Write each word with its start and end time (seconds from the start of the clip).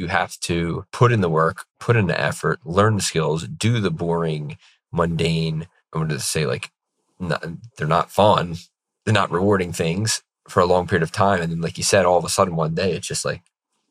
You 0.00 0.06
have 0.06 0.40
to 0.40 0.86
put 0.92 1.12
in 1.12 1.20
the 1.20 1.28
work, 1.28 1.66
put 1.78 1.94
in 1.94 2.06
the 2.06 2.18
effort, 2.18 2.60
learn 2.64 2.96
the 2.96 3.02
skills, 3.02 3.46
do 3.46 3.80
the 3.80 3.90
boring, 3.90 4.56
mundane, 4.90 5.66
I 5.92 5.98
wanted 5.98 6.14
to 6.14 6.20
say 6.20 6.46
like, 6.46 6.70
not, 7.18 7.44
they're 7.76 7.86
not 7.86 8.10
fun, 8.10 8.56
they're 9.04 9.12
not 9.12 9.30
rewarding 9.30 9.74
things 9.74 10.22
for 10.48 10.60
a 10.60 10.64
long 10.64 10.86
period 10.86 11.02
of 11.02 11.12
time. 11.12 11.42
And 11.42 11.52
then, 11.52 11.60
like 11.60 11.76
you 11.76 11.84
said, 11.84 12.06
all 12.06 12.16
of 12.16 12.24
a 12.24 12.30
sudden 12.30 12.56
one 12.56 12.74
day, 12.74 12.92
it's 12.92 13.06
just 13.06 13.26
like, 13.26 13.42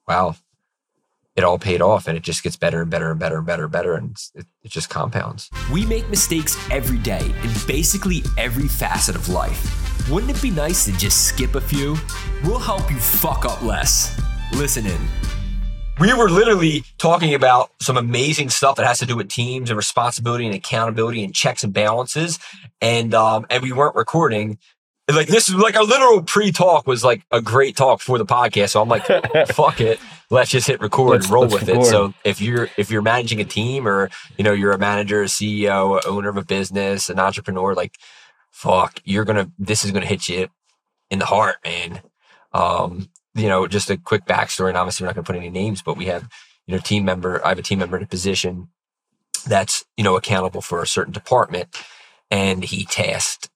wow, 0.07 0.35
it 1.35 1.43
all 1.43 1.59
paid 1.59 1.79
off 1.79 2.07
and 2.07 2.17
it 2.17 2.23
just 2.23 2.41
gets 2.41 2.57
better 2.57 2.81
and 2.81 2.89
better 2.89 3.11
and 3.11 3.19
better 3.19 3.37
and 3.37 3.45
better 3.45 3.63
and 3.65 3.71
better 3.71 3.93
and 3.93 4.17
it, 4.33 4.47
it 4.63 4.71
just 4.71 4.89
compounds. 4.89 5.51
We 5.71 5.85
make 5.85 6.09
mistakes 6.09 6.57
every 6.71 6.97
day 6.97 7.23
in 7.43 7.51
basically 7.67 8.23
every 8.39 8.67
facet 8.67 9.15
of 9.15 9.29
life. 9.29 10.09
Wouldn't 10.09 10.35
it 10.35 10.41
be 10.41 10.49
nice 10.49 10.85
to 10.85 10.91
just 10.97 11.25
skip 11.25 11.53
a 11.53 11.61
few? 11.61 11.95
We'll 12.43 12.57
help 12.57 12.89
you 12.89 12.97
fuck 12.97 13.45
up 13.45 13.61
less. 13.61 14.19
Listen 14.53 14.87
in. 14.87 15.38
We 15.99 16.13
were 16.13 16.29
literally 16.29 16.83
talking 16.97 17.33
about 17.33 17.71
some 17.81 17.97
amazing 17.97 18.49
stuff 18.49 18.77
that 18.77 18.85
has 18.85 18.99
to 18.99 19.05
do 19.05 19.17
with 19.17 19.29
teams 19.29 19.69
and 19.69 19.77
responsibility 19.77 20.45
and 20.45 20.55
accountability 20.55 21.23
and 21.23 21.33
checks 21.33 21.63
and 21.63 21.73
balances. 21.73 22.39
And 22.81 23.13
um, 23.13 23.45
and 23.49 23.61
we 23.61 23.71
weren't 23.71 23.95
recording. 23.95 24.59
Like 25.11 25.27
this 25.27 25.49
is 25.49 25.55
like 25.55 25.75
our 25.75 25.83
literal 25.83 26.21
pre-talk 26.21 26.85
was 26.87 27.03
like 27.03 27.23
a 27.31 27.41
great 27.41 27.75
talk 27.75 28.01
for 28.01 28.17
the 28.17 28.25
podcast. 28.25 28.69
So 28.69 28.81
I'm 28.81 28.89
like, 28.89 29.05
fuck 29.47 29.81
it 29.81 29.99
let's 30.29 30.51
just 30.51 30.67
hit 30.67 30.81
record 30.81 31.11
let's, 31.11 31.25
and 31.25 31.33
roll 31.33 31.43
with 31.43 31.67
record. 31.67 31.81
it. 31.81 31.85
So 31.85 32.13
if 32.23 32.41
you're 32.41 32.69
if 32.77 32.91
you're 32.91 33.01
managing 33.01 33.41
a 33.41 33.45
team 33.45 33.87
or 33.87 34.09
you 34.37 34.43
know 34.43 34.53
you're 34.53 34.71
a 34.71 34.77
manager, 34.77 35.23
a 35.23 35.25
CEO, 35.25 35.99
owner 36.05 36.29
of 36.29 36.37
a 36.37 36.45
business, 36.45 37.09
an 37.09 37.19
entrepreneur, 37.19 37.73
like 37.73 37.95
fuck, 38.51 38.99
you're 39.03 39.25
gonna 39.25 39.51
this 39.57 39.83
is 39.83 39.91
gonna 39.91 40.05
hit 40.05 40.29
you 40.29 40.47
in 41.09 41.19
the 41.19 41.25
heart, 41.25 41.57
man. 41.65 42.01
Um, 42.53 43.09
you 43.35 43.47
know, 43.47 43.67
just 43.67 43.89
a 43.89 43.97
quick 43.97 44.25
backstory, 44.25 44.69
and 44.69 44.77
obviously 44.77 45.03
we're 45.03 45.09
not 45.09 45.15
gonna 45.15 45.25
put 45.25 45.35
any 45.35 45.49
names, 45.49 45.81
but 45.81 45.97
we 45.97 46.05
have 46.05 46.27
you 46.67 46.75
know 46.75 46.81
team 46.81 47.05
member. 47.05 47.43
I 47.45 47.49
have 47.49 47.59
a 47.59 47.63
team 47.63 47.79
member 47.79 47.97
in 47.97 48.03
a 48.03 48.07
position 48.07 48.69
that's 49.47 49.85
you 49.97 50.03
know 50.03 50.15
accountable 50.15 50.61
for 50.61 50.81
a 50.81 50.87
certain 50.87 51.13
department, 51.13 51.75
and 52.31 52.63
he 52.63 52.85
tasked 52.85 53.49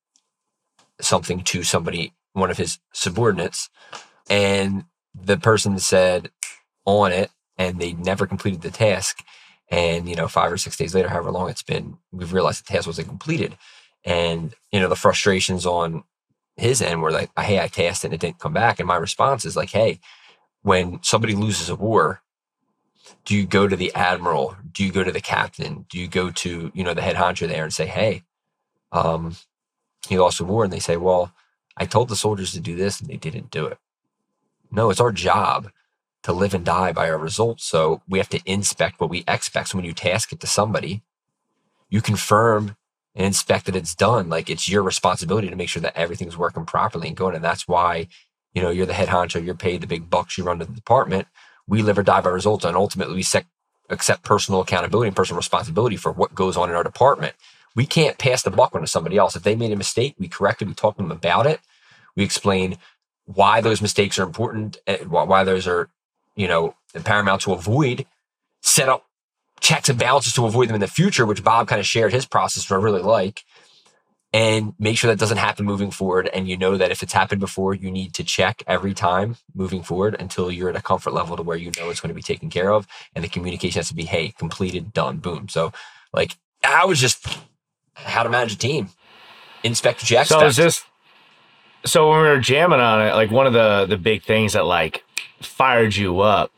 something 1.01 1.41
to 1.43 1.63
somebody, 1.63 2.13
one 2.33 2.51
of 2.51 2.57
his 2.57 2.79
subordinates, 2.93 3.69
and 4.29 4.85
the 5.13 5.37
person 5.37 5.77
said, 5.79 6.31
on 6.85 7.11
it 7.11 7.31
and 7.57 7.79
they 7.79 7.93
never 7.93 8.25
completed 8.25 8.61
the 8.61 8.71
task. 8.71 9.23
And, 9.69 10.07
you 10.07 10.15
know, 10.15 10.27
five 10.27 10.51
or 10.51 10.57
six 10.57 10.77
days 10.77 10.93
later, 10.93 11.09
however 11.09 11.31
long 11.31 11.49
it's 11.49 11.63
been, 11.63 11.97
we've 12.11 12.33
realized 12.33 12.65
the 12.65 12.71
task 12.71 12.87
wasn't 12.87 13.07
completed. 13.07 13.57
And, 14.05 14.53
you 14.71 14.79
know, 14.79 14.89
the 14.89 14.95
frustrations 14.95 15.65
on 15.65 16.03
his 16.55 16.81
end 16.81 17.01
were 17.01 17.11
like, 17.11 17.31
hey, 17.37 17.59
I 17.59 17.67
tasked 17.67 18.05
and 18.05 18.13
it 18.13 18.19
didn't 18.19 18.39
come 18.39 18.53
back. 18.53 18.79
And 18.79 18.87
my 18.87 18.95
response 18.95 19.45
is 19.45 19.55
like, 19.55 19.71
hey, 19.71 19.99
when 20.61 20.99
somebody 21.01 21.35
loses 21.35 21.69
a 21.69 21.75
war, 21.75 22.21
do 23.25 23.35
you 23.35 23.45
go 23.45 23.67
to 23.67 23.75
the 23.75 23.93
admiral? 23.95 24.55
Do 24.71 24.83
you 24.83 24.91
go 24.91 25.03
to 25.03 25.11
the 25.11 25.21
captain? 25.21 25.85
Do 25.89 25.99
you 25.99 26.07
go 26.07 26.29
to, 26.29 26.71
you 26.73 26.83
know, 26.83 26.93
the 26.93 27.01
head 27.01 27.15
honcho 27.15 27.47
there 27.47 27.63
and 27.63 27.73
say, 27.73 27.85
hey, 27.85 28.23
um, 28.91 29.35
he 30.07 30.17
lost 30.17 30.39
a 30.39 30.43
war? 30.43 30.63
And 30.63 30.71
they 30.71 30.79
say, 30.79 30.97
well, 30.97 31.33
I 31.75 31.85
told 31.85 32.09
the 32.09 32.15
soldiers 32.15 32.51
to 32.53 32.59
do 32.59 32.75
this 32.75 32.99
and 32.99 33.09
they 33.09 33.17
didn't 33.17 33.51
do 33.51 33.65
it. 33.65 33.77
No, 34.71 34.89
it's 34.89 35.01
our 35.01 35.11
job 35.11 35.69
to 36.23 36.33
live 36.33 36.53
and 36.53 36.65
die 36.65 36.91
by 36.93 37.09
our 37.09 37.17
results. 37.17 37.65
So 37.65 38.01
we 38.07 38.17
have 38.19 38.29
to 38.29 38.41
inspect 38.45 38.99
what 38.99 39.09
we 39.09 39.23
expect. 39.27 39.69
So 39.69 39.77
when 39.77 39.85
you 39.85 39.93
task 39.93 40.31
it 40.31 40.39
to 40.39 40.47
somebody, 40.47 41.03
you 41.89 42.01
confirm 42.01 42.75
and 43.15 43.25
inspect 43.25 43.65
that 43.65 43.75
it's 43.75 43.95
done. 43.95 44.29
Like 44.29 44.49
it's 44.49 44.69
your 44.69 44.83
responsibility 44.83 45.49
to 45.49 45.55
make 45.55 45.69
sure 45.69 45.81
that 45.81 45.97
everything's 45.97 46.37
working 46.37 46.65
properly 46.65 47.07
and 47.07 47.17
going. 47.17 47.35
And 47.35 47.43
that's 47.43 47.67
why, 47.67 48.07
you 48.53 48.61
know, 48.61 48.69
you're 48.69 48.85
the 48.85 48.93
head 48.93 49.09
honcho, 49.09 49.43
you're 49.43 49.55
paid 49.55 49.81
the 49.81 49.87
big 49.87 50.09
bucks, 50.09 50.37
you 50.37 50.43
run 50.43 50.59
the 50.59 50.65
department. 50.65 51.27
We 51.67 51.81
live 51.81 51.97
or 51.97 52.03
die 52.03 52.21
by 52.21 52.29
results. 52.29 52.65
And 52.65 52.75
ultimately 52.75 53.15
we 53.15 53.25
accept 53.89 54.23
personal 54.23 54.61
accountability 54.61 55.07
and 55.07 55.15
personal 55.15 55.37
responsibility 55.37 55.95
for 55.95 56.11
what 56.11 56.35
goes 56.35 56.57
on 56.57 56.69
in 56.69 56.75
our 56.75 56.83
department. 56.83 57.35
We 57.75 57.85
can't 57.85 58.17
pass 58.17 58.43
the 58.43 58.51
buck 58.51 58.75
on 58.75 58.81
to 58.81 58.87
somebody 58.87 59.17
else. 59.17 59.35
If 59.35 59.43
they 59.43 59.55
made 59.55 59.71
a 59.71 59.75
mistake, 59.77 60.15
we 60.19 60.27
correct 60.27 60.61
it, 60.61 60.67
we 60.67 60.73
talk 60.73 60.97
to 60.97 61.03
them 61.03 61.11
about 61.11 61.47
it. 61.47 61.59
We 62.15 62.23
explain 62.23 62.77
why 63.25 63.61
those 63.61 63.81
mistakes 63.81 64.19
are 64.19 64.23
important, 64.23 64.77
eh, 64.85 65.03
why 65.05 65.43
those 65.43 65.67
are 65.67 65.89
you 66.35 66.47
know, 66.47 66.75
paramount 67.03 67.41
to 67.41 67.53
avoid, 67.53 68.05
set 68.61 68.89
up 68.89 69.05
checks 69.63 69.89
and 69.89 69.97
balances 69.97 70.33
to 70.33 70.45
avoid 70.45 70.67
them 70.67 70.75
in 70.75 70.81
the 70.81 70.87
future, 70.87 71.25
which 71.25 71.43
Bob 71.43 71.67
kind 71.67 71.79
of 71.79 71.87
shared 71.87 72.13
his 72.13 72.25
process, 72.25 72.69
which 72.69 72.75
I 72.75 72.81
really 72.81 73.01
like, 73.01 73.45
and 74.33 74.73
make 74.77 74.97
sure 74.97 75.09
that 75.09 75.19
doesn't 75.19 75.37
happen 75.37 75.65
moving 75.65 75.89
forward. 75.89 76.29
And 76.33 76.47
you 76.47 76.57
know 76.57 76.75
that 76.77 76.91
if 76.91 77.01
it's 77.01 77.13
happened 77.13 77.39
before, 77.39 77.73
you 77.73 77.89
need 77.89 78.13
to 78.15 78.23
check 78.23 78.61
every 78.67 78.93
time 78.93 79.37
moving 79.55 79.81
forward 79.81 80.17
until 80.19 80.51
you're 80.51 80.69
at 80.69 80.75
a 80.75 80.81
comfort 80.81 81.13
level 81.13 81.37
to 81.37 81.43
where 81.43 81.55
you 81.55 81.71
know 81.77 81.89
it's 81.89 82.01
going 82.01 82.09
to 82.09 82.15
be 82.15 82.21
taken 82.21 82.49
care 82.49 82.71
of. 82.71 82.85
And 83.15 83.23
the 83.23 83.29
communication 83.29 83.79
has 83.79 83.87
to 83.87 83.95
be, 83.95 84.03
hey, 84.03 84.33
completed, 84.37 84.91
done, 84.91 85.17
boom. 85.17 85.47
So, 85.47 85.71
like, 86.11 86.35
I 86.63 86.85
was 86.85 86.99
just 86.99 87.25
how 87.93 88.23
to 88.23 88.29
manage 88.29 88.53
a 88.53 88.57
team, 88.57 88.89
inspect, 89.63 90.03
check. 90.03 90.27
So, 90.27 90.45
is 90.45 90.57
this 90.57 90.83
so 91.85 92.09
when 92.09 92.21
we 92.21 92.27
were 92.27 92.39
jamming 92.39 92.79
on 92.79 93.07
it, 93.07 93.13
like, 93.13 93.31
one 93.31 93.47
of 93.47 93.53
the 93.53 93.85
the 93.87 93.97
big 93.97 94.23
things 94.23 94.53
that, 94.53 94.65
like, 94.65 95.03
fired 95.41 95.95
you 95.95 96.19
up 96.19 96.51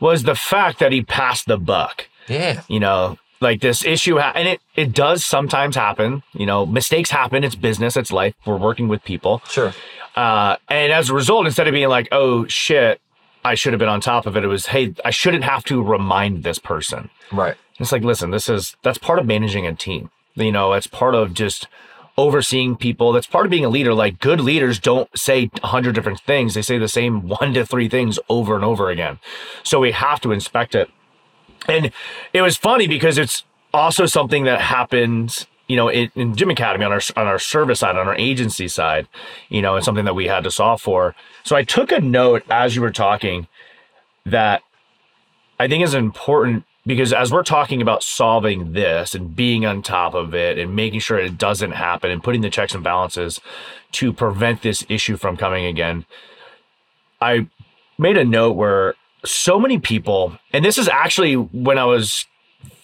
was 0.00 0.24
the 0.24 0.34
fact 0.34 0.80
that 0.80 0.92
he 0.92 1.02
passed 1.02 1.46
the 1.46 1.56
buck. 1.56 2.08
Yeah. 2.28 2.62
You 2.68 2.80
know, 2.80 3.18
like 3.40 3.60
this 3.60 3.84
issue, 3.84 4.18
ha- 4.18 4.32
and 4.34 4.48
it, 4.48 4.60
it 4.76 4.92
does 4.92 5.24
sometimes 5.24 5.76
happen. 5.76 6.22
You 6.32 6.46
know, 6.46 6.64
mistakes 6.64 7.10
happen. 7.10 7.44
It's 7.44 7.54
business, 7.54 7.96
it's 7.96 8.12
life. 8.12 8.34
We're 8.46 8.56
working 8.56 8.88
with 8.88 9.04
people. 9.04 9.42
Sure. 9.48 9.72
Uh, 10.14 10.56
and 10.68 10.92
as 10.92 11.10
a 11.10 11.14
result, 11.14 11.46
instead 11.46 11.66
of 11.66 11.72
being 11.72 11.88
like, 11.88 12.08
oh 12.12 12.46
shit, 12.46 13.00
I 13.44 13.54
should 13.54 13.72
have 13.72 13.80
been 13.80 13.88
on 13.88 14.00
top 14.00 14.26
of 14.26 14.36
it, 14.36 14.44
it 14.44 14.48
was, 14.48 14.66
hey, 14.66 14.94
I 15.04 15.10
shouldn't 15.10 15.44
have 15.44 15.64
to 15.64 15.82
remind 15.82 16.44
this 16.44 16.58
person. 16.58 17.10
Right. 17.32 17.56
It's 17.78 17.92
like, 17.92 18.02
listen, 18.04 18.30
this 18.30 18.48
is, 18.48 18.76
that's 18.82 18.98
part 18.98 19.18
of 19.18 19.26
managing 19.26 19.66
a 19.66 19.74
team. 19.74 20.10
You 20.34 20.52
know, 20.52 20.72
it's 20.72 20.86
part 20.86 21.14
of 21.14 21.34
just 21.34 21.66
overseeing 22.16 22.76
people. 22.76 23.12
That's 23.12 23.26
part 23.26 23.46
of 23.46 23.50
being 23.50 23.64
a 23.64 23.68
leader. 23.68 23.94
Like 23.94 24.20
good 24.20 24.40
leaders 24.40 24.78
don't 24.78 25.08
say 25.18 25.50
a 25.62 25.66
hundred 25.68 25.94
different 25.94 26.20
things. 26.20 26.54
They 26.54 26.62
say 26.62 26.78
the 26.78 26.88
same 26.88 27.28
one 27.40 27.54
to 27.54 27.66
three 27.66 27.88
things 27.88 28.18
over 28.28 28.54
and 28.54 28.64
over 28.64 28.90
again. 28.90 29.18
So 29.62 29.80
we 29.80 29.92
have 29.92 30.20
to 30.20 30.32
inspect 30.32 30.74
it. 30.74 30.90
And 31.68 31.92
it 32.32 32.42
was 32.42 32.56
funny 32.56 32.86
because 32.86 33.18
it's 33.18 33.44
also 33.72 34.06
something 34.06 34.44
that 34.44 34.60
happens, 34.60 35.46
you 35.68 35.76
know, 35.76 35.88
in, 35.88 36.10
in 36.14 36.34
Gym 36.34 36.50
Academy 36.50 36.84
on 36.84 36.92
our 36.92 37.00
on 37.16 37.26
our 37.26 37.38
service 37.38 37.80
side, 37.80 37.96
on 37.96 38.08
our 38.08 38.16
agency 38.16 38.68
side, 38.68 39.08
you 39.48 39.62
know, 39.62 39.76
it's 39.76 39.84
something 39.84 40.04
that 40.04 40.14
we 40.14 40.26
had 40.26 40.44
to 40.44 40.50
solve 40.50 40.82
for. 40.82 41.14
So 41.44 41.56
I 41.56 41.62
took 41.62 41.92
a 41.92 42.00
note 42.00 42.44
as 42.50 42.74
you 42.74 42.82
were 42.82 42.90
talking 42.90 43.46
that 44.26 44.62
I 45.58 45.68
think 45.68 45.84
is 45.84 45.94
important 45.94 46.64
because 46.84 47.12
as 47.12 47.30
we're 47.30 47.44
talking 47.44 47.80
about 47.80 48.02
solving 48.02 48.72
this 48.72 49.14
and 49.14 49.36
being 49.36 49.64
on 49.64 49.82
top 49.82 50.14
of 50.14 50.34
it 50.34 50.58
and 50.58 50.74
making 50.74 51.00
sure 51.00 51.18
it 51.18 51.38
doesn't 51.38 51.72
happen 51.72 52.10
and 52.10 52.22
putting 52.22 52.40
the 52.40 52.50
checks 52.50 52.74
and 52.74 52.82
balances 52.82 53.40
to 53.92 54.12
prevent 54.12 54.62
this 54.62 54.84
issue 54.88 55.16
from 55.16 55.36
coming 55.36 55.64
again 55.64 56.04
i 57.20 57.46
made 57.98 58.16
a 58.16 58.24
note 58.24 58.52
where 58.52 58.94
so 59.24 59.58
many 59.58 59.78
people 59.78 60.36
and 60.52 60.64
this 60.64 60.78
is 60.78 60.88
actually 60.88 61.34
when 61.34 61.78
i 61.78 61.84
was 61.84 62.26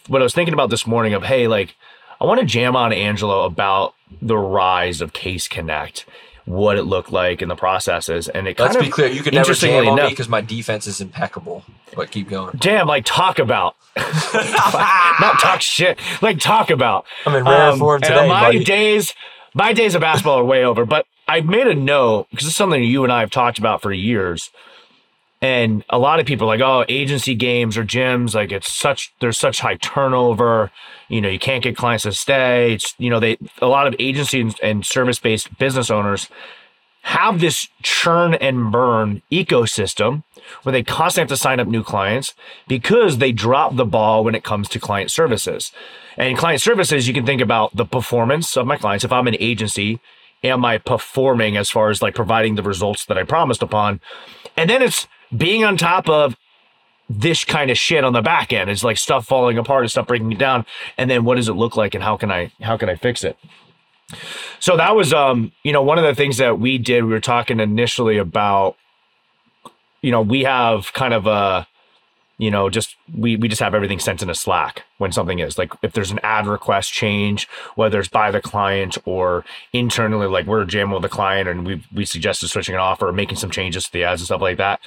when 0.07 0.23
i 0.23 0.25
was 0.25 0.35
thinking 0.35 0.55
about 0.55 0.71
this 0.71 0.87
morning 0.87 1.15
of 1.15 1.23
hey 1.23 1.49
like 1.49 1.75
i 2.21 2.25
want 2.25 2.41
to 2.41 2.47
jam 2.47 2.77
on 2.77 2.93
angelo 2.93 3.45
about 3.45 3.95
the 4.23 4.37
rise 4.37 5.01
of 5.01 5.13
case 5.13 5.49
connect 5.49 6.07
what 6.49 6.79
it 6.79 6.85
looked 6.85 7.13
like 7.13 7.43
in 7.43 7.49
the 7.49 7.55
processes. 7.55 8.29
And 8.29 8.49
it 8.49 8.59
Let's 8.59 8.75
kind 8.75 8.87
be 8.87 8.91
clear, 8.91 9.09
you 9.09 9.23
can 9.23 9.35
never 9.35 9.53
jam 9.53 9.87
on 9.87 9.97
me 9.97 10.09
because 10.09 10.29
my 10.29 10.41
defense 10.41 10.87
is 10.87 11.01
impeccable. 11.01 11.63
But 11.95 12.11
keep 12.11 12.29
going. 12.29 12.57
Damn, 12.59 12.87
like 12.87 13.05
talk 13.05 13.39
about, 13.39 13.77
not 13.97 15.39
talk 15.41 15.61
shit. 15.61 15.99
Like 16.23 16.39
talk 16.39 16.71
about. 16.71 17.05
I'm 17.27 17.35
in 17.35 17.45
rare 17.45 17.71
um, 17.71 17.79
form 17.79 18.01
today. 18.01 18.29
my 18.29 18.47
buddy. 18.47 18.65
days, 18.65 19.15
my 19.55 19.73
days 19.73 19.95
of 19.95 20.01
basketball 20.01 20.39
are 20.39 20.45
way 20.45 20.65
over. 20.65 20.87
But 20.87 21.07
I 21.27 21.43
made 21.43 21.67
a 21.67 21.75
note 21.75 22.29
because 22.31 22.47
it's 22.47 22.57
something 22.57 22.83
you 22.83 23.05
and 23.05 23.13
I 23.13 23.21
have 23.21 23.31
talked 23.31 23.59
about 23.59 23.83
for 23.83 23.93
years. 23.93 24.51
And 25.41 25.85
a 25.89 25.99
lot 25.99 26.19
of 26.19 26.27
people 26.27 26.51
are 26.51 26.57
like, 26.57 26.65
oh, 26.65 26.85
agency 26.89 27.35
games 27.35 27.77
or 27.79 27.85
gyms, 27.85 28.35
like 28.35 28.51
it's 28.51 28.73
such 28.73 29.13
there's 29.21 29.39
such 29.39 29.61
high 29.61 29.77
turnover. 29.77 30.71
You 31.09 31.21
know, 31.21 31.29
you 31.29 31.39
can't 31.39 31.63
get 31.63 31.77
clients 31.77 32.03
to 32.03 32.13
stay. 32.13 32.75
It's 32.75 32.95
you 32.99 33.09
know, 33.09 33.21
they 33.21 33.39
a 33.63 33.67
lot 33.67 33.87
of 33.87 33.95
agency 33.99 34.41
and, 34.41 34.55
and 34.63 34.85
service 34.85 35.21
based 35.21 35.57
business 35.59 35.91
owners 35.91 36.29
have 37.03 37.41
this 37.41 37.69
churn 37.83 38.35
and 38.35 38.73
burn 38.73 39.23
ecosystem 39.31 40.25
where 40.63 40.73
they 40.73 40.83
constantly 40.83 41.23
have 41.23 41.29
to 41.29 41.43
sign 41.43 41.61
up 41.61 41.69
new 41.69 41.83
clients 41.83 42.35
because 42.67 43.19
they 43.19 43.33
drop 43.33 43.77
the 43.77 43.85
ball 43.85 44.25
when 44.25 44.35
it 44.35 44.45
comes 44.45 44.69
to 44.69 44.81
client 44.81 45.11
services. 45.11 45.73
And 46.17 46.37
client 46.37 46.61
services, 46.61 47.07
you 47.07 47.15
can 47.15 47.25
think 47.25 47.41
about 47.41 47.75
the 47.77 47.87
performance 47.87 48.57
of 48.57 48.67
my 48.67 48.77
clients. 48.77 49.05
If 49.05 49.13
I'm 49.13 49.29
an 49.29 49.37
agency, 49.39 50.01
am 50.43 50.65
I 50.65 50.79
performing 50.79 51.57
as 51.57 51.71
far 51.71 51.91
as 51.91 52.03
like 52.03 52.15
providing 52.15 52.57
the 52.57 52.63
results 52.63 53.07
that 53.07 53.17
I 53.17 53.23
promised 53.23 53.63
upon? 53.63 54.01
And 54.57 54.69
then 54.69 54.83
it's 54.83 55.07
being 55.37 55.65
on 55.65 55.77
top 55.77 56.09
of 56.09 56.37
this 57.09 57.45
kind 57.45 57.71
of 57.71 57.79
shit 57.79 58.05
on 58.05 58.13
the 58.13 58.21
back 58.21 58.53
end 58.53 58.69
is 58.69 58.85
like 58.85 58.99
stuff 58.99 59.27
falling 59.27 59.57
apart 59.57 59.83
and 59.83 59.91
stuff 59.91 60.07
breaking 60.07 60.31
down. 60.31 60.67
And 60.97 61.11
then 61.11 61.25
what 61.25 61.37
does 61.37 61.49
it 61.49 61.55
look 61.55 61.77
like 61.77 61.95
and 61.95 62.05
how 62.05 62.17
can 62.17 62.31
i 62.31 62.53
how 62.61 62.77
can 62.77 62.89
i 62.89 62.97
fix 62.97 63.25
it? 63.25 63.37
So 64.61 64.77
that 64.77 64.95
was 64.95 65.13
um 65.13 65.53
you 65.63 65.73
know 65.73 65.83
one 65.83 65.99
of 65.99 66.05
the 66.05 66.15
things 66.15 66.37
that 66.39 66.59
we 66.59 66.79
did. 66.79 67.05
We 67.05 67.11
were 67.11 67.21
talking 67.21 67.61
initially 67.61 68.19
about 68.19 68.77
you 70.03 70.11
know 70.11 70.21
we 70.21 70.45
have 70.45 70.93
kind 70.93 71.15
of 71.15 71.27
a 71.27 71.67
you 72.39 72.51
know, 72.53 72.71
just 72.71 72.95
we 73.17 73.37
we 73.37 73.49
just 73.49 73.61
have 73.61 73.75
everything 73.75 73.99
sent 73.99 74.23
in 74.23 74.31
a 74.31 74.35
Slack 74.35 74.85
when 74.99 75.11
something 75.13 75.41
is 75.41 75.59
like 75.59 75.73
if 75.83 75.93
there's 75.93 76.11
an 76.13 76.21
ad 76.23 76.47
request 76.47 76.93
change, 76.93 77.49
whether 77.75 77.99
it's 77.99 78.09
by 78.09 78.31
the 78.31 78.41
client 78.41 78.97
or 79.05 79.45
internally, 79.73 80.27
like 80.29 80.47
we're 80.47 80.65
jamming 80.65 80.95
with 80.95 81.03
the 81.03 81.09
client 81.09 81.49
and 81.49 81.67
we 81.67 81.85
we 81.93 82.05
suggested 82.05 82.49
switching 82.49 82.75
it 82.75 82.79
off 82.79 83.03
or 83.03 83.13
making 83.13 83.37
some 83.39 83.51
changes 83.51 83.85
to 83.87 83.93
the 83.93 84.05
ads 84.05 84.21
and 84.21 84.27
stuff 84.27 84.41
like 84.41 84.57
that. 84.57 84.81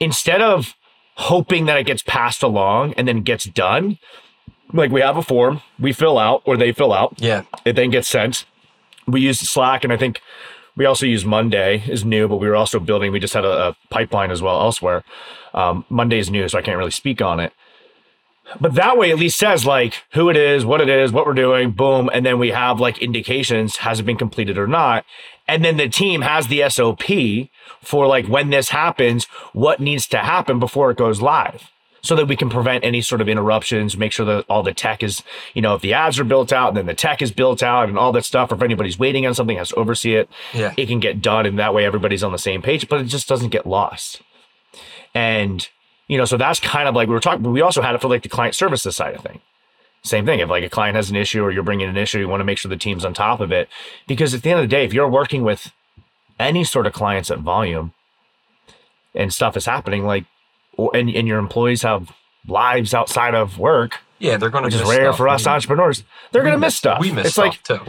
Instead 0.00 0.42
of 0.42 0.74
hoping 1.16 1.66
that 1.66 1.78
it 1.78 1.84
gets 1.84 2.02
passed 2.02 2.42
along 2.42 2.92
and 2.94 3.08
then 3.08 3.22
gets 3.22 3.44
done, 3.44 3.98
like 4.72 4.90
we 4.90 5.00
have 5.00 5.16
a 5.16 5.22
form 5.22 5.62
we 5.78 5.92
fill 5.92 6.18
out 6.18 6.42
or 6.44 6.56
they 6.56 6.72
fill 6.72 6.92
out, 6.92 7.14
Yeah. 7.16 7.42
it 7.64 7.74
then 7.74 7.90
gets 7.90 8.06
sent. 8.08 8.44
We 9.06 9.22
use 9.22 9.40
Slack 9.40 9.82
and 9.82 9.92
I 9.92 9.96
think 9.96 10.20
we 10.78 10.86
also 10.86 11.06
use 11.06 11.24
Monday 11.24 11.82
is 11.88 12.04
new, 12.04 12.28
but 12.28 12.36
we 12.36 12.48
were 12.48 12.54
also 12.54 12.78
building. 12.78 13.10
We 13.10 13.18
just 13.18 13.34
had 13.34 13.44
a, 13.44 13.68
a 13.68 13.76
pipeline 13.90 14.30
as 14.30 14.40
well 14.40 14.60
elsewhere. 14.60 15.02
Um, 15.52 15.84
Monday 15.90 16.20
is 16.20 16.30
new, 16.30 16.48
so 16.48 16.56
I 16.56 16.62
can't 16.62 16.78
really 16.78 16.92
speak 16.92 17.20
on 17.20 17.40
it. 17.40 17.52
But 18.60 18.74
that 18.76 18.96
way, 18.96 19.10
at 19.10 19.18
least 19.18 19.38
says 19.38 19.66
like 19.66 20.04
who 20.12 20.30
it 20.30 20.36
is, 20.36 20.64
what 20.64 20.80
it 20.80 20.88
is, 20.88 21.12
what 21.12 21.26
we're 21.26 21.34
doing, 21.34 21.72
boom, 21.72 22.08
and 22.14 22.24
then 22.24 22.38
we 22.38 22.50
have 22.50 22.78
like 22.80 23.02
indications 23.02 23.78
has 23.78 23.98
it 23.98 24.04
been 24.04 24.16
completed 24.16 24.56
or 24.56 24.68
not, 24.68 25.04
and 25.48 25.64
then 25.64 25.76
the 25.78 25.88
team 25.88 26.22
has 26.22 26.46
the 26.46 26.66
SOP 26.70 27.50
for 27.82 28.06
like 28.06 28.26
when 28.28 28.50
this 28.50 28.70
happens, 28.70 29.24
what 29.52 29.80
needs 29.80 30.06
to 30.06 30.18
happen 30.18 30.60
before 30.60 30.90
it 30.92 30.96
goes 30.96 31.20
live 31.20 31.70
so 32.00 32.14
that 32.14 32.26
we 32.26 32.36
can 32.36 32.48
prevent 32.48 32.84
any 32.84 33.00
sort 33.00 33.20
of 33.20 33.28
interruptions, 33.28 33.96
make 33.96 34.12
sure 34.12 34.24
that 34.26 34.44
all 34.48 34.62
the 34.62 34.72
tech 34.72 35.02
is, 35.02 35.22
you 35.54 35.62
know, 35.62 35.74
if 35.74 35.82
the 35.82 35.92
ads 35.92 36.18
are 36.18 36.24
built 36.24 36.52
out 36.52 36.68
and 36.68 36.76
then 36.76 36.86
the 36.86 36.94
tech 36.94 37.20
is 37.20 37.32
built 37.32 37.62
out 37.62 37.88
and 37.88 37.98
all 37.98 38.12
that 38.12 38.24
stuff, 38.24 38.52
or 38.52 38.54
if 38.54 38.62
anybody's 38.62 38.98
waiting 38.98 39.26
on 39.26 39.34
something, 39.34 39.56
has 39.56 39.70
to 39.70 39.74
oversee 39.76 40.14
it, 40.14 40.28
Yeah. 40.54 40.72
it 40.76 40.86
can 40.86 41.00
get 41.00 41.20
done. 41.20 41.44
And 41.46 41.58
that 41.58 41.74
way 41.74 41.84
everybody's 41.84 42.22
on 42.22 42.32
the 42.32 42.38
same 42.38 42.62
page, 42.62 42.88
but 42.88 43.00
it 43.00 43.04
just 43.04 43.28
doesn't 43.28 43.48
get 43.50 43.66
lost. 43.66 44.22
And, 45.14 45.68
you 46.06 46.16
know, 46.18 46.24
so 46.24 46.36
that's 46.36 46.60
kind 46.60 46.88
of 46.88 46.94
like 46.94 47.08
we 47.08 47.14
were 47.14 47.20
talking, 47.20 47.42
but 47.42 47.50
we 47.50 47.60
also 47.60 47.82
had 47.82 47.94
it 47.94 48.00
for 48.00 48.08
like 48.08 48.22
the 48.22 48.28
client 48.28 48.54
services 48.54 48.96
side 48.96 49.14
of 49.14 49.22
thing. 49.22 49.40
Same 50.04 50.24
thing. 50.24 50.38
If 50.38 50.48
like 50.48 50.62
a 50.64 50.68
client 50.70 50.94
has 50.94 51.10
an 51.10 51.16
issue 51.16 51.42
or 51.42 51.50
you're 51.50 51.64
bringing 51.64 51.88
an 51.88 51.96
issue, 51.96 52.20
you 52.20 52.28
want 52.28 52.40
to 52.40 52.44
make 52.44 52.58
sure 52.58 52.68
the 52.68 52.76
team's 52.76 53.04
on 53.04 53.14
top 53.14 53.40
of 53.40 53.50
it. 53.50 53.68
Because 54.06 54.32
at 54.34 54.42
the 54.42 54.50
end 54.50 54.60
of 54.60 54.64
the 54.64 54.68
day, 54.68 54.84
if 54.84 54.92
you're 54.94 55.08
working 55.08 55.42
with 55.42 55.72
any 56.38 56.62
sort 56.62 56.86
of 56.86 56.92
clients 56.92 57.30
at 57.32 57.40
volume 57.40 57.92
and 59.14 59.34
stuff 59.34 59.56
is 59.56 59.66
happening, 59.66 60.06
like, 60.06 60.24
and, 60.78 61.10
and 61.10 61.26
your 61.28 61.38
employees 61.38 61.82
have 61.82 62.12
lives 62.46 62.94
outside 62.94 63.34
of 63.34 63.58
work, 63.58 63.98
Yeah, 64.18 64.36
they're 64.36 64.50
going 64.50 64.62
to 64.62 64.66
which 64.68 64.74
is 64.74 64.80
miss 64.80 64.88
rare 64.90 65.06
stuff. 65.06 65.16
for 65.16 65.28
us 65.28 65.44
We- 65.44 65.52
entrepreneurs, 65.52 66.04
they're 66.32 66.42
going 66.42 66.52
to 66.54 66.58
miss 66.58 66.76
stuff. 66.76 67.00
We 67.00 67.10
miss 67.12 67.26
it's 67.26 67.34
stuff 67.34 67.44
like, 67.46 67.62
too. 67.62 67.80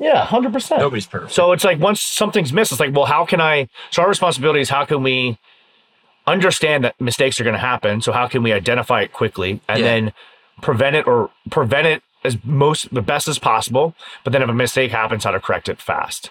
yeah, 0.00 0.26
100%. 0.26 0.78
Nobody's 0.78 1.06
perfect. 1.06 1.32
So 1.32 1.52
it's 1.52 1.64
like 1.64 1.78
once 1.78 2.00
something's 2.00 2.52
missed, 2.52 2.72
it's 2.72 2.80
like, 2.80 2.94
well, 2.94 3.04
how 3.06 3.24
can 3.26 3.40
I? 3.40 3.68
So 3.90 4.02
our 4.02 4.08
responsibility 4.08 4.60
is 4.60 4.70
how 4.70 4.84
can 4.84 5.02
we 5.02 5.38
understand 6.26 6.84
that 6.84 7.00
mistakes 7.00 7.40
are 7.40 7.44
going 7.44 7.54
to 7.54 7.58
happen? 7.60 8.00
So 8.00 8.12
how 8.12 8.28
can 8.28 8.42
we 8.42 8.52
identify 8.52 9.02
it 9.02 9.12
quickly 9.12 9.60
and 9.68 9.80
Yeah. 9.80 9.84
then 9.86 10.12
prevent 10.60 10.96
it 10.96 11.06
or 11.06 11.30
prevent 11.50 11.86
it 11.86 12.02
as 12.24 12.36
most 12.44 12.92
the 12.94 13.02
best 13.02 13.26
as 13.28 13.38
possible? 13.38 13.94
But 14.24 14.32
then 14.32 14.42
if 14.42 14.48
a 14.48 14.54
mistake 14.54 14.92
happens, 14.92 15.24
how 15.24 15.32
to 15.32 15.40
correct 15.40 15.68
it 15.68 15.80
fast, 15.80 16.30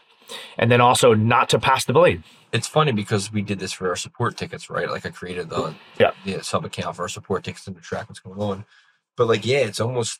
and 0.58 0.72
then 0.72 0.80
also 0.82 1.14
not 1.14 1.50
to 1.50 1.60
pass 1.60 1.84
the 1.86 1.94
blame. 1.94 2.24
It's 2.54 2.68
funny 2.68 2.92
because 2.92 3.32
we 3.32 3.42
did 3.42 3.60
this 3.60 3.74
for 3.74 3.90
our 3.90 3.96
support 3.96 4.38
tickets, 4.38 4.70
right? 4.70 4.90
Like 4.90 5.06
I 5.06 5.10
created 5.10 5.50
the 5.50 5.76
Yeah. 6.00 6.12
the 6.26 6.44
sub 6.44 6.66
account 6.66 6.96
for 6.96 7.04
our 7.04 7.10
support 7.10 7.44
tickets 7.44 7.68
and 7.68 7.76
to 7.76 7.82
track 7.82 8.10
what's 8.10 8.20
going 8.20 8.40
on. 8.40 8.66
But 9.18 9.28
like, 9.28 9.46
yeah, 9.46 9.60
it's 9.60 9.80
almost 9.80 10.20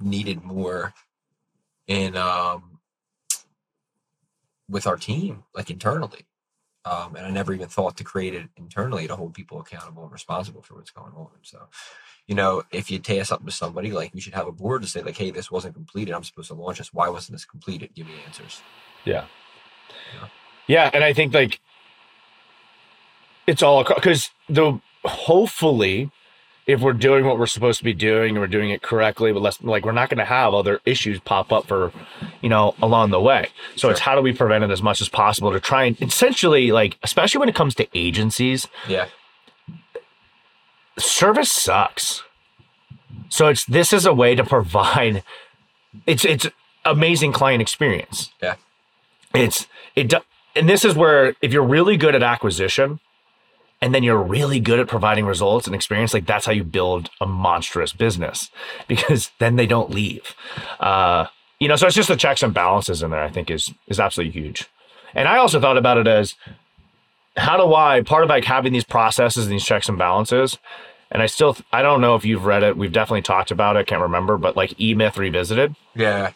needed 0.00 0.42
more 0.42 0.94
in 1.86 2.16
um 2.16 2.80
with 4.68 4.86
our 4.86 4.96
team, 4.96 5.44
like 5.54 5.70
internally. 5.70 6.26
Um, 6.84 7.14
and 7.16 7.26
I 7.26 7.30
never 7.30 7.52
even 7.52 7.68
thought 7.68 7.96
to 7.98 8.04
create 8.04 8.34
it 8.34 8.48
internally 8.56 9.06
to 9.06 9.16
hold 9.16 9.34
people 9.34 9.60
accountable 9.60 10.04
and 10.04 10.12
responsible 10.12 10.62
for 10.62 10.76
what's 10.76 10.90
going 10.90 11.12
on. 11.12 11.28
So, 11.42 11.68
you 12.26 12.34
know, 12.34 12.62
if 12.72 12.90
you 12.90 12.98
task 12.98 13.28
something 13.28 13.46
to 13.46 13.52
somebody, 13.52 13.92
like 13.92 14.14
we 14.14 14.20
should 14.20 14.32
have 14.34 14.46
a 14.46 14.52
board 14.52 14.80
to 14.82 14.88
say, 14.88 15.02
like, 15.02 15.18
hey, 15.18 15.30
this 15.30 15.50
wasn't 15.50 15.74
completed. 15.74 16.14
I'm 16.14 16.24
supposed 16.24 16.48
to 16.48 16.54
launch 16.54 16.78
this. 16.78 16.92
Why 16.92 17.10
wasn't 17.10 17.34
this 17.34 17.44
completed? 17.44 17.94
Give 17.94 18.06
me 18.06 18.22
answers. 18.24 18.64
Yeah. 19.04 19.26
Yeah. 20.14 20.28
Yeah, 20.70 20.88
and 20.94 21.02
I 21.02 21.12
think 21.12 21.34
like 21.34 21.58
it's 23.48 23.60
all 23.60 23.82
because 23.82 24.30
the 24.48 24.80
hopefully 25.04 26.12
if 26.64 26.80
we're 26.80 26.92
doing 26.92 27.24
what 27.24 27.40
we're 27.40 27.46
supposed 27.46 27.78
to 27.78 27.84
be 27.84 27.92
doing 27.92 28.30
and 28.30 28.38
we're 28.38 28.46
doing 28.46 28.70
it 28.70 28.80
correctly, 28.80 29.32
but 29.32 29.42
less 29.42 29.60
like 29.62 29.84
we're 29.84 29.90
not 29.90 30.08
going 30.08 30.18
to 30.18 30.24
have 30.24 30.54
other 30.54 30.80
issues 30.86 31.18
pop 31.18 31.50
up 31.50 31.66
for 31.66 31.90
you 32.40 32.48
know 32.48 32.76
along 32.80 33.10
the 33.10 33.20
way. 33.20 33.48
So 33.74 33.88
it's 33.90 33.98
how 33.98 34.14
do 34.14 34.22
we 34.22 34.32
prevent 34.32 34.62
it 34.62 34.70
as 34.70 34.80
much 34.80 35.00
as 35.00 35.08
possible 35.08 35.50
to 35.50 35.58
try 35.58 35.82
and 35.86 36.00
essentially 36.00 36.70
like 36.70 36.98
especially 37.02 37.40
when 37.40 37.48
it 37.48 37.56
comes 37.56 37.74
to 37.74 37.88
agencies, 37.92 38.68
Yeah. 38.86 39.06
service 40.98 41.50
sucks. 41.50 42.22
So 43.28 43.48
it's 43.48 43.64
this 43.64 43.92
is 43.92 44.06
a 44.06 44.14
way 44.14 44.36
to 44.36 44.44
provide 44.44 45.24
it's 46.06 46.24
it's 46.24 46.46
amazing 46.84 47.32
client 47.32 47.60
experience. 47.60 48.30
Yeah. 48.40 48.54
It's 49.34 49.66
it 49.96 50.14
and 50.60 50.68
this 50.68 50.84
is 50.84 50.94
where 50.94 51.34
if 51.42 51.52
you're 51.52 51.64
really 51.64 51.96
good 51.96 52.14
at 52.14 52.22
acquisition 52.22 53.00
and 53.82 53.94
then 53.94 54.02
you're 54.02 54.22
really 54.22 54.60
good 54.60 54.78
at 54.78 54.86
providing 54.88 55.24
results 55.24 55.66
and 55.66 55.74
experience 55.74 56.12
like 56.12 56.26
that's 56.26 56.44
how 56.46 56.52
you 56.52 56.62
build 56.64 57.08
a 57.20 57.26
monstrous 57.26 57.92
business 57.94 58.50
because 58.88 59.30
then 59.38 59.56
they 59.56 59.66
don't 59.66 59.90
leave. 59.90 60.34
Uh 60.78 61.26
you 61.58 61.68
know, 61.68 61.76
so 61.76 61.86
it's 61.86 61.96
just 61.96 62.08
the 62.08 62.16
checks 62.16 62.42
and 62.42 62.54
balances 62.54 63.02
in 63.02 63.10
there 63.10 63.22
I 63.22 63.30
think 63.30 63.50
is 63.50 63.72
is 63.88 63.98
absolutely 63.98 64.38
huge. 64.40 64.68
And 65.14 65.26
I 65.26 65.38
also 65.38 65.60
thought 65.60 65.76
about 65.78 65.98
it 65.98 66.06
as 66.06 66.36
how 67.36 67.56
do 67.56 67.74
I 67.74 68.02
part 68.02 68.22
of 68.22 68.28
like 68.28 68.44
having 68.44 68.72
these 68.72 68.84
processes 68.84 69.44
and 69.46 69.52
these 69.52 69.64
checks 69.64 69.88
and 69.88 69.98
balances 69.98 70.58
and 71.10 71.22
I 71.22 71.26
still 71.26 71.56
I 71.72 71.82
don't 71.82 72.00
know 72.00 72.14
if 72.16 72.24
you've 72.24 72.44
read 72.44 72.62
it. 72.62 72.76
We've 72.76 72.92
definitely 72.92 73.22
talked 73.22 73.50
about 73.50 73.76
it. 73.76 73.86
Can't 73.86 74.02
remember, 74.02 74.36
but 74.36 74.56
like 74.56 74.78
E 74.80 74.94
Myth 74.94 75.16
Revisited 75.16 75.74
Yeah. 75.94 76.32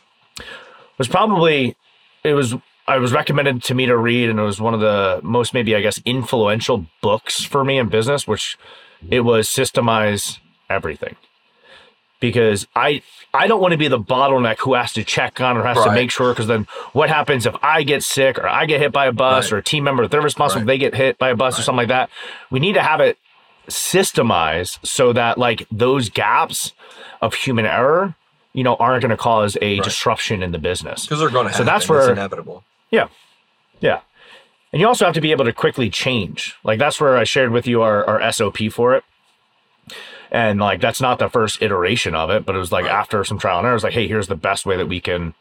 was 0.98 1.08
probably 1.08 1.76
it 2.22 2.34
was 2.34 2.54
I 2.86 2.98
was 2.98 3.12
recommended 3.12 3.62
to 3.64 3.74
me 3.74 3.86
to 3.86 3.96
read, 3.96 4.28
and 4.28 4.38
it 4.38 4.42
was 4.42 4.60
one 4.60 4.74
of 4.74 4.80
the 4.80 5.20
most 5.22 5.54
maybe 5.54 5.74
I 5.74 5.80
guess 5.80 6.00
influential 6.04 6.86
books 7.00 7.42
for 7.42 7.64
me 7.64 7.78
in 7.78 7.88
business, 7.88 8.26
which 8.28 8.58
it 9.10 9.20
was 9.20 9.48
systemize 9.48 10.38
everything 10.70 11.16
because 12.20 12.66
I 12.74 13.02
I 13.34 13.46
don't 13.46 13.60
want 13.60 13.72
to 13.72 13.78
be 13.78 13.88
the 13.88 13.98
bottleneck 13.98 14.58
who 14.60 14.74
has 14.74 14.92
to 14.94 15.04
check 15.04 15.40
on 15.40 15.56
or 15.56 15.62
has 15.64 15.82
to 15.84 15.92
make 15.92 16.10
sure 16.10 16.32
because 16.32 16.46
then 16.46 16.66
what 16.92 17.08
happens 17.10 17.44
if 17.46 17.54
I 17.62 17.82
get 17.82 18.02
sick 18.02 18.38
or 18.38 18.48
I 18.48 18.64
get 18.66 18.80
hit 18.80 18.92
by 18.92 19.06
a 19.06 19.12
bus 19.12 19.46
Right. 19.50 19.56
or 19.56 19.58
a 19.58 19.62
team 19.62 19.84
member 19.84 20.06
they're 20.08 20.22
responsible 20.22 20.60
Right. 20.62 20.66
they 20.66 20.78
get 20.78 20.94
hit 20.94 21.18
by 21.18 21.30
a 21.30 21.36
bus 21.36 21.58
or 21.58 21.62
something 21.62 21.78
like 21.78 21.88
that. 21.88 22.08
We 22.50 22.60
need 22.60 22.74
to 22.74 22.82
have 22.82 23.00
it 23.00 23.18
systemized 23.68 24.78
so 24.86 25.12
that 25.12 25.36
like 25.38 25.66
those 25.70 26.08
gaps 26.08 26.72
of 27.20 27.34
human 27.34 27.66
error, 27.66 28.14
you 28.52 28.62
know, 28.64 28.76
aren't 28.76 29.02
going 29.02 29.10
to 29.10 29.16
cause 29.16 29.56
a 29.60 29.74
Right. 29.76 29.84
disruption 29.84 30.42
in 30.42 30.52
the 30.52 30.58
business. 30.58 31.02
Because 31.04 31.18
they're 31.20 31.28
going 31.30 31.46
to 31.48 31.52
So 31.52 31.58
happen. 31.58 31.66
that's 31.66 31.84
It's 31.84 31.90
where- 31.90 32.12
inevitable. 32.12 32.64
Yeah. 32.94 33.08
Yeah. 33.80 34.00
And 34.72 34.80
you 34.80 34.86
also 34.88 35.04
have 35.04 35.14
to 35.14 35.20
be 35.20 35.30
able 35.32 35.44
to 35.44 35.52
quickly 35.52 35.90
change. 35.90 36.54
Like 36.64 36.78
that's 36.78 37.00
where 37.00 37.16
I 37.16 37.24
shared 37.24 37.50
with 37.50 37.66
you 37.66 37.82
our, 37.82 38.04
our 38.04 38.32
SOP 38.32 38.58
for 38.70 38.94
it. 38.94 39.04
And 40.30 40.58
like 40.60 40.80
that's 40.80 41.00
not 41.00 41.18
the 41.18 41.28
first 41.28 41.62
iteration 41.62 42.14
of 42.14 42.30
it, 42.30 42.44
but 42.44 42.54
it 42.54 42.58
was 42.58 42.72
like 42.72 42.84
Right. 42.84 42.92
after 42.94 43.22
some 43.24 43.38
trial 43.38 43.58
and 43.58 43.66
error, 43.66 43.74
it 43.74 43.76
was 43.76 43.84
like, 43.84 43.92
hey, 43.92 44.08
here's 44.08 44.26
the 44.28 44.34
best 44.36 44.66
way 44.66 44.76
that 44.76 44.88
we 44.88 45.00
can 45.00 45.34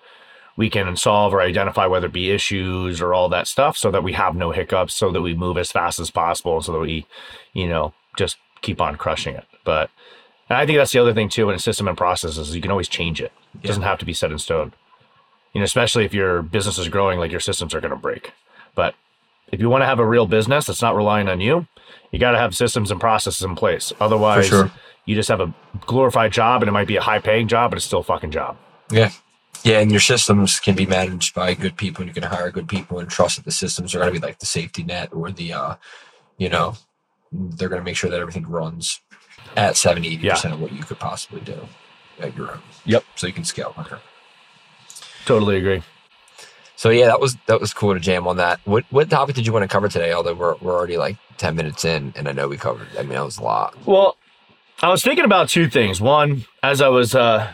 we 0.55 0.69
can 0.69 0.95
solve 0.95 1.33
or 1.33 1.41
identify 1.41 1.87
whether 1.87 2.05
it 2.05 2.13
be 2.13 2.29
issues 2.29 3.01
or 3.01 3.11
all 3.11 3.27
that 3.29 3.47
stuff 3.47 3.75
so 3.75 3.89
that 3.89 4.03
we 4.03 4.13
have 4.13 4.35
no 4.35 4.51
hiccups, 4.51 4.93
so 4.93 5.11
that 5.11 5.21
we 5.23 5.33
move 5.33 5.57
as 5.57 5.71
fast 5.71 5.99
as 5.99 6.11
possible, 6.11 6.61
so 6.61 6.71
that 6.73 6.77
we, 6.79 7.07
you 7.53 7.67
know, 7.67 7.91
just 8.17 8.37
keep 8.61 8.79
on 8.79 8.95
crushing 8.95 9.33
it. 9.35 9.45
But 9.63 9.89
and 10.49 10.57
I 10.57 10.65
think 10.67 10.77
that's 10.77 10.91
the 10.91 10.99
other 10.99 11.13
thing 11.13 11.29
too 11.29 11.49
in 11.49 11.55
a 11.55 11.59
system 11.59 11.87
and 11.87 11.97
processes, 11.97 12.53
you 12.55 12.61
can 12.61 12.69
always 12.71 12.87
change 12.87 13.19
it. 13.19 13.31
It 13.55 13.61
Yeah. 13.63 13.67
doesn't 13.69 13.83
have 13.83 13.97
to 13.99 14.05
be 14.05 14.13
set 14.13 14.31
in 14.31 14.37
stone 14.37 14.73
you 15.53 15.59
know, 15.59 15.65
especially 15.65 16.05
if 16.05 16.13
your 16.13 16.41
business 16.41 16.77
is 16.77 16.89
growing, 16.89 17.19
like 17.19 17.31
your 17.31 17.39
systems 17.39 17.73
are 17.73 17.81
going 17.81 17.93
to 17.93 17.97
break. 17.97 18.33
But 18.75 18.95
if 19.51 19.59
you 19.59 19.69
want 19.69 19.83
to 19.83 19.85
have 19.85 19.99
a 19.99 20.05
real 20.05 20.25
business 20.25 20.65
that's 20.65 20.81
not 20.81 20.95
relying 20.95 21.29
on 21.29 21.39
you, 21.39 21.67
you 22.11 22.19
got 22.19 22.31
to 22.31 22.39
have 22.39 22.55
systems 22.55 22.91
and 22.91 22.99
processes 22.99 23.43
in 23.43 23.55
place. 23.55 23.93
Otherwise, 23.99 24.47
sure. 24.47 24.71
you 25.05 25.15
just 25.15 25.29
have 25.29 25.41
a 25.41 25.53
glorified 25.85 26.31
job 26.31 26.61
and 26.61 26.69
it 26.69 26.71
might 26.71 26.87
be 26.87 26.95
a 26.95 27.01
high 27.01 27.19
paying 27.19 27.47
job, 27.47 27.71
but 27.71 27.77
it's 27.77 27.85
still 27.85 27.99
a 27.99 28.03
fucking 28.03 28.31
job. 28.31 28.57
Yeah. 28.91 29.11
Yeah, 29.63 29.79
and 29.79 29.91
your 29.91 30.01
systems 30.01 30.59
can 30.59 30.75
be 30.75 30.85
managed 30.85 31.33
by 31.33 31.53
good 31.53 31.77
people, 31.77 32.01
and 32.01 32.09
you 32.09 32.13
can 32.13 32.29
hire 32.29 32.51
good 32.51 32.67
people 32.67 32.99
and 32.99 33.09
trust 33.09 33.37
that 33.37 33.45
the 33.45 33.51
systems 33.51 33.95
are 33.95 33.99
going 33.99 34.13
to 34.13 34.19
be 34.19 34.25
like 34.25 34.39
the 34.39 34.45
safety 34.45 34.83
net 34.83 35.13
or 35.13 35.31
the, 35.31 35.53
uh, 35.53 35.75
you 36.37 36.49
know, 36.49 36.75
they're 37.31 37.69
going 37.69 37.79
to 37.79 37.85
make 37.85 37.95
sure 37.95 38.09
that 38.09 38.19
everything 38.19 38.45
runs 38.45 38.99
at 39.55 39.77
70, 39.77 40.17
80% 40.17 40.53
of 40.53 40.59
what 40.59 40.73
you 40.73 40.83
could 40.83 40.99
possibly 40.99 41.39
do 41.41 41.65
at 42.19 42.35
your 42.35 42.51
own. 42.51 42.59
Yep. 42.85 43.05
So 43.15 43.25
you 43.25 43.31
can 43.31 43.45
scale 43.45 43.71
quicker. 43.71 44.01
Totally 45.25 45.57
agree. 45.57 45.81
So 46.75 46.89
yeah, 46.89 47.05
that 47.05 47.19
was 47.21 47.37
that 47.47 47.61
was 47.61 47.73
cool 47.73 47.93
to 47.93 47.99
jam 47.99 48.27
on 48.27 48.37
that. 48.37 48.59
What 48.65 48.83
what 48.89 49.09
topic 49.09 49.35
did 49.35 49.45
you 49.45 49.53
want 49.53 49.63
to 49.63 49.67
cover 49.69 49.87
today? 49.87 50.11
Although 50.11 50.33
we're 50.33 50.55
we're 50.55 50.73
already 50.73 50.97
like 50.97 51.17
ten 51.37 51.55
minutes 51.55 51.85
in, 51.85 52.13
and 52.15 52.27
I 52.27 52.31
know 52.33 52.47
we 52.47 52.57
covered. 52.57 52.87
I 52.97 53.03
mean, 53.03 53.09
that 53.13 53.23
was 53.23 53.37
a 53.37 53.43
lot. 53.43 53.75
Well, 53.85 54.17
I 54.81 54.89
was 54.89 55.03
thinking 55.03 55.23
about 55.23 55.49
two 55.49 55.69
things. 55.69 56.01
One, 56.01 56.45
as 56.61 56.81
I 56.81 56.89
was 56.89 57.15
uh 57.15 57.53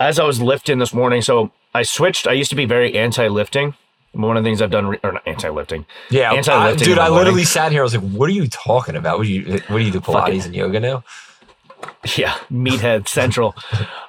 as 0.00 0.18
I 0.18 0.24
was 0.24 0.40
lifting 0.40 0.78
this 0.78 0.92
morning, 0.94 1.22
so 1.22 1.50
I 1.74 1.82
switched. 1.82 2.26
I 2.26 2.32
used 2.32 2.50
to 2.50 2.56
be 2.56 2.64
very 2.66 2.96
anti-lifting 2.96 3.74
One 4.12 4.36
of 4.36 4.44
the 4.44 4.48
things 4.48 4.62
I've 4.62 4.70
done, 4.70 4.86
re- 4.86 5.00
or 5.02 5.12
not 5.12 5.22
anti-lifting. 5.26 5.86
Yeah, 6.10 6.32
Anti-lifting 6.32 6.82
in 6.88 6.88
dude. 6.90 6.98
I 6.98 7.08
morning. 7.08 7.18
literally 7.24 7.44
sat 7.44 7.72
here. 7.72 7.80
I 7.80 7.84
was 7.84 7.96
like, 7.96 8.08
"What 8.12 8.28
are 8.28 8.32
you 8.32 8.46
talking 8.48 8.94
about? 8.94 9.18
What 9.18 9.26
do 9.26 9.32
you 9.32 9.60
What 9.68 9.78
do 9.78 9.84
you 9.84 9.90
do? 9.90 10.00
Pilates 10.00 10.12
Fucking- 10.12 10.42
and 10.42 10.54
yoga 10.54 10.80
now?" 10.80 11.04
Yeah, 12.16 12.34
meathead 12.50 13.08
central. 13.08 13.54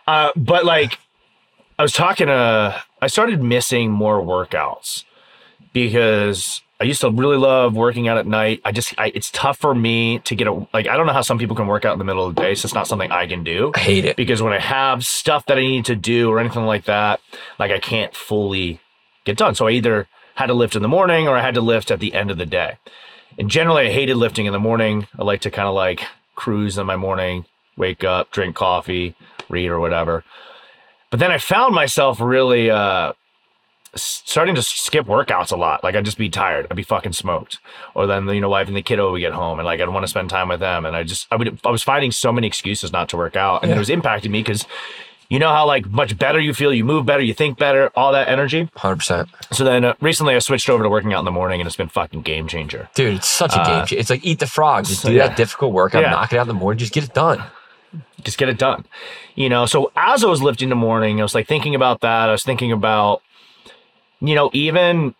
Uh, 0.08 0.30
but 0.36 0.64
like, 0.66 0.98
I 1.78 1.82
was 1.82 1.92
talking 1.92 2.28
to, 2.28 2.82
I 3.02 3.08
started 3.08 3.44
missing 3.44 3.92
more 3.92 4.22
workouts 4.22 5.04
because 5.74 6.62
I 6.80 6.86
used 6.86 7.02
to 7.02 7.10
really 7.10 7.38
love 7.38 7.76
working 7.76 8.08
out 8.08 8.18
at 8.18 8.26
night. 8.26 8.62
I 8.64 8.72
just, 8.72 8.94
I, 8.98 9.08
it's 9.08 9.30
tough 9.32 9.58
for 9.58 9.76
me 9.76 10.20
to 10.20 10.36
get 10.36 10.48
a, 10.48 10.68
like, 10.74 10.88
I 10.88 10.96
don't 10.96 11.06
know 11.06 11.14
how 11.14 11.22
some 11.22 11.38
people 11.38 11.56
can 11.56 11.68
work 11.68 11.84
out 11.84 11.94
in 11.94 12.00
the 12.00 12.06
middle 12.06 12.26
of 12.26 12.36
the 12.36 12.42
day. 12.42 12.56
So 12.56 12.66
it's 12.68 12.74
not 12.74 12.88
something 12.88 13.12
I 13.12 13.28
can 13.28 13.44
do 13.44 13.74
I 13.76 13.80
hate 13.80 14.06
it. 14.06 14.16
because 14.16 14.42
when 14.42 14.54
I 14.54 14.60
have 14.60 15.06
stuff 15.06 15.46
that 15.48 15.58
I 15.58 15.62
need 15.62 15.86
to 15.86 15.96
do 15.96 16.30
or 16.30 16.40
anything 16.40 16.64
like 16.64 16.86
that, 16.86 17.20
like 17.60 17.72
I 17.72 17.80
can't 17.80 18.16
fully 18.16 18.80
get 19.26 19.38
done. 19.38 19.54
So 19.56 19.68
I 19.68 19.72
either 19.72 20.08
had 20.36 20.48
to 20.48 20.54
lift 20.54 20.78
in 20.78 20.82
the 20.82 20.88
morning 20.88 21.28
or 21.28 21.36
I 21.36 21.42
had 21.42 21.56
to 21.56 21.62
lift 21.62 21.92
at 21.92 22.00
the 22.00 22.14
end 22.14 22.32
of 22.32 22.38
the 22.38 22.46
day. 22.46 22.78
And 23.38 23.50
generally, 23.50 23.88
I 23.88 23.92
hated 23.92 24.16
lifting 24.16 24.46
in 24.46 24.54
the 24.54 24.60
morning. 24.60 25.08
I 25.20 25.24
like 25.24 25.42
to 25.42 25.52
kind 25.52 25.68
of 25.68 25.76
like 25.76 26.04
cruise 26.36 26.78
in 26.78 26.86
my 26.86 26.96
morning, 26.96 27.46
wake 27.76 28.06
up, 28.06 28.32
drink 28.32 28.56
coffee, 28.56 29.16
read 29.50 29.68
or 29.70 29.80
whatever. 29.80 30.24
But 31.12 31.20
then 31.20 31.32
I 31.32 31.38
found 31.38 31.74
myself 31.74 32.20
really 32.20 32.70
uh, 32.70 33.14
starting 33.96 34.56
to 34.56 34.62
skip 34.62 35.06
workouts 35.06 35.52
a 35.52 35.56
lot. 35.56 35.84
Like 35.84 35.96
I'd 35.96 36.06
just 36.06 36.18
be 36.18 36.30
tired. 36.30 36.68
I'd 36.70 36.76
be 36.76 36.84
fucking 36.84 37.14
smoked. 37.14 37.60
Or 37.94 38.08
then 38.08 38.28
you 38.28 38.42
know, 38.42 38.50
wife 38.50 38.68
and 38.68 38.76
the 38.76 38.82
kiddo 38.82 39.12
would 39.12 39.20
get 39.20 39.34
home, 39.34 39.60
and 39.60 39.66
like 39.66 39.80
I'd 39.80 39.90
want 39.90 40.04
to 40.04 40.10
spend 40.10 40.30
time 40.30 40.50
with 40.50 40.60
them. 40.60 40.86
And 40.86 40.96
I 40.96 41.04
just 41.04 41.28
I 41.32 41.36
would 41.36 41.60
I 41.66 41.70
was 41.70 41.84
finding 41.84 42.12
so 42.12 42.32
many 42.32 42.48
excuses 42.48 42.92
not 42.92 43.10
to 43.10 43.18
work 43.18 43.36
out, 43.36 43.64
and 43.64 43.72
it 43.72 43.78
was 43.78 43.90
impacting 43.90 44.32
me 44.32 44.42
because 44.42 44.66
you 45.30 45.40
know 45.40 45.50
how 45.50 45.66
like 45.66 45.88
much 45.90 46.18
better 46.18 46.40
you 46.40 46.54
feel, 46.54 46.74
you 46.74 46.86
move 46.86 47.06
better, 47.06 47.24
you 47.24 47.34
think 47.34 47.58
better, 47.58 47.92
all 47.96 48.12
that 48.12 48.28
energy. 48.28 48.70
Hundred 48.76 48.98
percent, 48.98 49.30
So 49.52 49.64
then 49.64 49.86
uh, 49.86 49.94
recently 50.02 50.36
I 50.36 50.40
switched 50.40 50.70
over 50.70 50.84
to 50.84 50.90
working 50.90 51.14
out 51.14 51.20
in 51.20 51.26
the 51.26 51.32
morning, 51.32 51.62
and 51.62 51.68
it's 51.68 51.78
been 51.78 51.90
fucking 51.90 52.22
game 52.22 52.48
changer. 52.48 52.90
dude. 52.96 53.18
It's 53.18 53.28
such 53.28 53.54
a 53.54 53.58
game. 53.58 53.66
Uh, 53.68 53.86
changer. 53.86 54.00
It's 54.00 54.10
like 54.10 54.26
eat 54.26 54.40
the 54.40 54.48
frog. 54.48 54.86
Just 54.86 55.02
so, 55.02 55.10
do 55.10 55.16
yeah. 55.16 55.28
that 55.28 55.38
difficult 55.38 55.74
workout. 55.74 56.02
Yeah. 56.04 56.12
Knock 56.12 56.34
it 56.34 56.38
out 56.38 56.44
in 56.44 56.48
the 56.50 56.54
morning. 56.54 56.80
Just 56.80 56.94
get 56.94 57.04
it 57.04 57.14
done. 57.14 57.44
Just 58.24 58.38
get 58.38 58.50
it 58.50 58.58
done. 58.58 58.86
You 59.36 59.50
know, 59.50 59.66
so 59.66 59.92
as 59.96 60.24
I 60.24 60.28
was 60.28 60.42
lifting 60.42 60.68
in 60.68 60.70
the 60.70 60.76
morning, 60.76 61.20
I 61.20 61.24
was 61.24 61.36
like 61.36 61.48
thinking 61.48 61.76
about 61.76 62.02
that. 62.02 62.30
I 62.30 62.32
was 62.32 62.44
thinking 62.44 62.72
about, 62.72 63.22
you 64.20 64.36
know, 64.36 64.50
even 64.54 65.16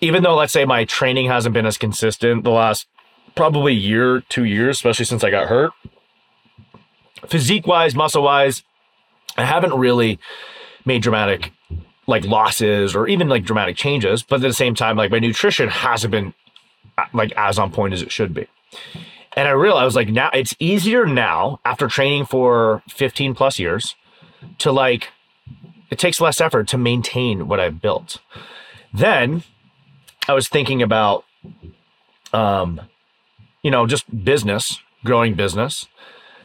even 0.00 0.22
though 0.22 0.34
let's 0.34 0.52
say 0.52 0.64
my 0.64 0.84
training 0.84 1.26
hasn't 1.26 1.52
been 1.52 1.66
as 1.66 1.78
consistent 1.78 2.44
the 2.44 2.50
last 2.50 2.86
probably 3.34 3.74
year, 3.74 4.20
two 4.28 4.44
years, 4.44 4.76
especially 4.76 5.04
since 5.04 5.24
I 5.24 5.30
got 5.30 5.48
hurt, 5.48 5.72
physique 7.28 7.66
wise, 7.66 7.94
muscle 7.94 8.22
wise, 8.22 8.62
I 9.36 9.44
haven't 9.44 9.74
really 9.74 10.18
made 10.84 11.02
dramatic 11.02 11.52
like 12.06 12.24
losses 12.24 12.94
or 12.94 13.08
even 13.08 13.28
like 13.28 13.44
dramatic 13.44 13.76
changes. 13.76 14.22
But 14.22 14.36
at 14.36 14.42
the 14.42 14.52
same 14.52 14.74
time, 14.74 14.96
like 14.96 15.10
my 15.10 15.18
nutrition 15.18 15.68
hasn't 15.68 16.10
been 16.10 16.34
like 17.12 17.32
as 17.36 17.58
on 17.58 17.72
point 17.72 17.94
as 17.94 18.02
it 18.02 18.12
should 18.12 18.34
be. 18.34 18.46
And 19.36 19.48
I 19.48 19.52
realized 19.52 19.96
like 19.96 20.08
now 20.08 20.30
it's 20.32 20.54
easier 20.58 21.06
now 21.06 21.60
after 21.64 21.88
training 21.88 22.26
for 22.26 22.82
15 22.88 23.34
plus 23.34 23.58
years 23.58 23.96
to 24.58 24.70
like 24.70 25.08
it 25.90 25.98
takes 25.98 26.20
less 26.20 26.40
effort 26.40 26.68
to 26.68 26.78
maintain 26.78 27.48
what 27.48 27.60
I've 27.60 27.80
built. 27.80 28.18
Then 28.92 29.42
I 30.28 30.34
was 30.34 30.48
thinking 30.48 30.82
about 30.82 31.24
um 32.32 32.80
you 33.62 33.70
know 33.70 33.86
just 33.86 34.24
business, 34.24 34.78
growing 35.04 35.34
business, 35.34 35.88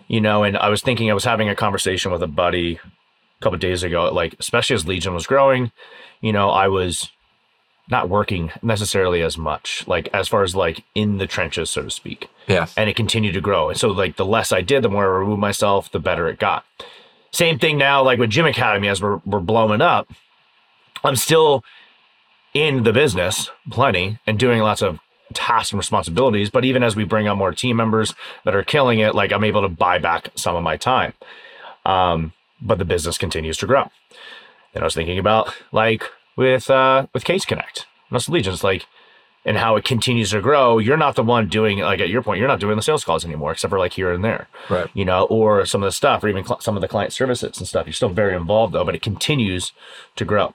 you 0.08 0.22
know, 0.22 0.44
and 0.44 0.58
I 0.58 0.70
was 0.70 0.82
thinking 0.82 1.12
I 1.12 1.14
was 1.14 1.26
having 1.26 1.50
a 1.50 1.56
conversation 1.56 2.12
with 2.12 2.24
a 2.24 2.28
buddy 2.28 2.80
a 3.40 3.44
couple 3.44 3.58
days 3.60 3.84
ago 3.84 4.12
like 4.14 4.36
especially 4.40 4.74
as 4.76 4.88
Legion 4.88 5.14
was 5.14 5.28
growing, 5.28 5.72
you 6.22 6.34
know, 6.34 6.50
I 6.50 6.68
was 6.68 7.12
not 7.90 8.10
working 8.10 8.52
necessarily 8.62 9.22
as 9.22 9.38
much 9.38 9.84
like 9.88 10.10
as 10.14 10.28
far 10.28 10.44
as 10.44 10.56
like 10.56 10.84
in 10.96 11.18
the 11.18 11.28
trenches 11.28 11.70
so 11.70 11.84
to 11.84 11.90
speak 11.90 12.30
Yeah, 12.48 12.68
and 12.78 12.90
it 12.90 12.96
continued 12.96 13.34
to 13.34 13.42
grow. 13.42 13.70
And 13.70 13.78
so 13.78 13.90
like 13.90 14.16
the 14.16 14.26
less 14.26 14.52
I 14.52 14.62
did, 14.62 14.84
the 14.84 14.90
more 14.90 15.04
I 15.04 15.20
removed 15.20 15.42
myself, 15.42 15.92
the 15.92 16.00
better 16.00 16.28
it 16.28 16.40
got. 16.40 16.66
Same 17.32 17.60
thing 17.60 17.78
now, 17.78 18.04
like 18.04 18.20
with 18.20 18.30
Gym 18.30 18.46
Academy, 18.46 18.88
as 18.88 19.02
we're 19.02 19.18
we're 19.26 19.40
blowing 19.40 19.82
up, 19.82 20.10
I'm 21.04 21.16
still 21.16 21.64
in 22.54 22.84
the 22.84 22.94
business 22.94 23.50
plenty 23.70 24.20
and 24.26 24.40
doing 24.40 24.62
lots 24.62 24.82
of 24.82 25.00
tasks 25.34 25.72
and 25.72 25.78
responsibilities. 25.78 26.50
But 26.50 26.66
even 26.66 26.82
as 26.84 26.96
we 26.96 27.04
bring 27.04 27.28
on 27.28 27.38
more 27.38 27.54
team 27.54 27.78
members 27.78 28.16
that 28.46 28.56
are 28.56 28.64
killing 28.64 29.00
it, 29.00 29.14
like 29.14 29.32
I'm 29.32 29.44
able 29.44 29.62
to 29.62 29.70
buy 29.70 30.00
back 30.00 30.30
some 30.36 30.56
of 30.56 30.64
my 30.64 30.78
time. 30.78 31.14
Um, 31.86 32.34
but 32.62 32.78
the 32.78 32.86
business 32.86 33.18
continues 33.18 33.58
to 33.58 33.68
grow. 33.68 33.90
Then 34.74 34.84
I 34.84 34.86
was 34.86 34.96
thinking 34.96 35.20
about 35.20 35.54
like 35.72 36.04
with 36.40 36.70
uh 36.70 37.06
with 37.14 37.26
Case 37.26 37.44
Connect, 37.44 37.86
Muscle 38.10 38.34
Legion, 38.34 38.54
it's 38.54 38.64
like 38.64 38.86
and 39.46 39.58
how 39.58 39.76
it 39.76 39.84
continues 39.86 40.32
to 40.32 40.42
grow, 40.42 40.78
you're 40.80 40.98
not 40.98 41.16
the 41.16 41.24
one 41.24 41.48
doing 41.48 41.80
like 41.80 42.00
at 42.00 42.10
your 42.10 42.22
point, 42.22 42.40
you're 42.40 42.48
not 42.48 42.60
doing 42.62 42.76
the 42.78 42.82
sales 42.82 43.04
calls 43.04 43.26
anymore, 43.26 43.52
except 43.52 43.70
for 43.70 43.80
like 43.80 43.94
here 43.94 44.12
and 44.12 44.24
there, 44.24 44.48
right. 44.70 44.88
you 44.94 45.04
know, 45.04 45.26
or 45.26 45.66
some 45.66 45.84
of 45.84 45.88
the 45.88 45.92
stuff, 45.92 46.24
or 46.24 46.30
even 46.30 46.46
cl- 46.46 46.62
some 46.62 46.76
of 46.78 46.82
the 46.82 46.88
client 46.88 47.12
services 47.14 47.58
and 47.58 47.68
stuff. 47.68 47.86
You're 47.86 47.94
still 47.94 48.10
very 48.10 48.36
involved 48.36 48.74
though, 48.74 48.86
but 48.86 48.96
it 48.96 49.02
continues 49.02 49.74
to 50.16 50.24
grow. 50.26 50.54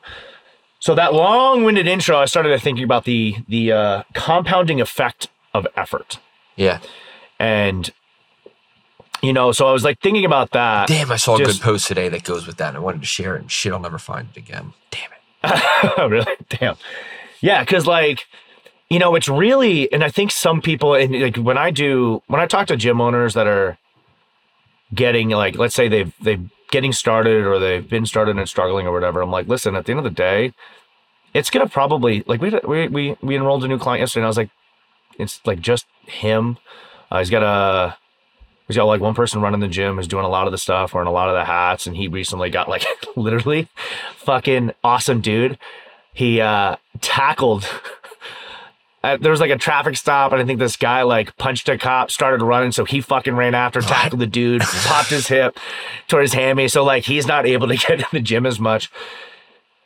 So 0.79 0.95
that 0.95 1.13
long-winded 1.15 1.87
intro, 1.87 2.17
I 2.19 2.25
started 2.25 2.59
thinking 2.63 2.85
about 2.85 3.05
the 3.05 3.37
the 3.47 3.73
uh, 3.73 4.03
compounding 4.15 4.81
effect 4.81 5.29
of 5.53 5.67
effort, 5.77 6.19
Yeah. 6.57 6.79
and 7.39 7.91
you 9.23 9.33
know, 9.33 9.53
so 9.53 9.67
I 9.67 9.73
was 9.73 9.85
like 9.85 10.01
thinking 10.01 10.25
about 10.25 10.51
that. 10.53 10.89
Damn, 10.89 11.11
I 11.13 11.17
saw 11.17 11.37
a 11.37 11.45
good 11.45 11.61
post 11.61 11.89
today 11.89 12.09
that 12.11 12.25
goes 12.25 12.47
with 12.47 12.57
that. 12.57 12.69
and 12.69 12.77
I 12.77 12.81
wanted 12.81 13.01
to 13.01 13.07
share 13.07 13.37
it, 13.37 13.41
and 13.43 13.51
shit, 13.51 13.73
I'll 13.73 13.81
never 13.81 13.99
find 13.99 14.29
it 14.35 14.39
again. 14.39 14.73
Damn 14.91 15.13
it. 15.13 15.24
really? 15.99 16.33
Damn. 16.49 16.77
Yeah, 17.41 17.63
because 17.63 17.87
like, 17.87 18.27
you 18.91 18.99
know, 18.99 19.15
it's 19.15 19.29
really, 19.29 19.93
and 19.93 20.05
I 20.05 20.11
think 20.11 20.31
some 20.31 20.61
people, 20.61 20.95
and 20.95 21.21
like 21.21 21.37
when 21.37 21.59
I 21.59 21.71
do, 21.71 22.23
when 22.27 22.41
I 22.41 22.47
talk 22.47 22.69
to 22.69 22.77
gym 22.77 23.01
owners 23.01 23.35
that 23.35 23.47
are 23.47 23.79
getting 24.95 25.31
like, 25.31 25.57
let's 25.57 25.75
say 25.75 25.89
they've 25.89 26.15
they've 26.21 26.49
getting 26.71 26.93
started 26.93 27.45
or 27.45 27.59
they've 27.59 27.89
been 27.89 28.07
started 28.07 28.37
and 28.37 28.49
struggling 28.49 28.87
or 28.87 28.93
whatever, 28.93 29.21
I'm 29.23 29.31
like, 29.31 29.49
listen, 29.49 29.75
at 29.77 29.87
the 29.87 29.93
end 29.93 29.99
of 29.99 30.05
the 30.05 30.11
day, 30.11 30.53
it's 31.33 31.51
gonna 31.51 31.69
probably 31.69 32.23
like 32.27 32.41
we 32.41 32.51
we 32.67 32.89
we 32.89 33.17
we 33.23 33.37
enrolled 33.37 33.65
a 33.65 33.69
new 33.69 33.79
client 33.79 34.01
yesterday, 34.01 34.21
and 34.23 34.27
I 34.27 34.29
was 34.29 34.37
like, 34.37 34.51
it's 35.19 35.41
like 35.45 35.61
just 35.61 35.87
him. 36.07 36.59
Uh, 37.11 37.19
he's 37.19 37.31
got 37.31 37.43
a 37.43 37.97
he's 38.67 38.77
got 38.77 38.85
like 38.85 39.01
one 39.01 39.15
person 39.15 39.41
running 39.41 39.61
the 39.61 39.69
gym 39.69 39.97
who's 39.97 40.09
doing 40.09 40.25
a 40.25 40.29
lot 40.29 40.47
of 40.47 40.53
the 40.53 40.59
stuff, 40.59 40.95
wearing 40.95 41.09
a 41.09 41.13
lot 41.13 41.29
of 41.29 41.35
the 41.35 41.45
hats, 41.45 41.87
and 41.87 41.97
he 41.97 42.09
recently 42.09 42.51
got 42.51 42.69
like 42.69 42.85
literally 43.17 43.69
fucking 44.17 44.73
awesome 44.83 45.21
dude. 45.21 45.59
He 46.13 46.41
uh 46.41 46.77
tackled 47.01 47.69
uh, 49.05 49.19
there 49.19 49.31
was 49.31 49.41
like 49.41 49.51
a 49.51 49.59
traffic 49.59 49.99
stop, 49.99 50.33
and 50.33 50.41
I 50.41 50.47
think 50.47 50.59
this 50.59 50.77
guy 50.77 51.03
like 51.03 51.37
punched 51.37 51.69
a 51.69 51.77
cop, 51.77 52.11
started 52.11 52.43
running, 52.43 52.73
so 52.73 52.87
he 52.87 53.03
fucking 53.03 53.37
ran 53.37 53.55
after, 53.55 53.83
tackled 53.83 54.19
the 54.19 54.27
dude, 54.27 54.63
popped 54.87 55.11
his 55.11 55.29
hip, 55.29 55.59
tore 56.09 56.23
his 56.23 56.33
hammy. 56.33 56.69
So 56.69 56.83
like 56.83 57.05
he's 57.05 57.27
not 57.27 57.45
able 57.45 57.69
to 57.69 57.77
get 57.77 58.01
in 58.01 58.07
the 58.13 58.21
gym 58.21 58.47
as 58.47 58.59
much. 58.59 58.91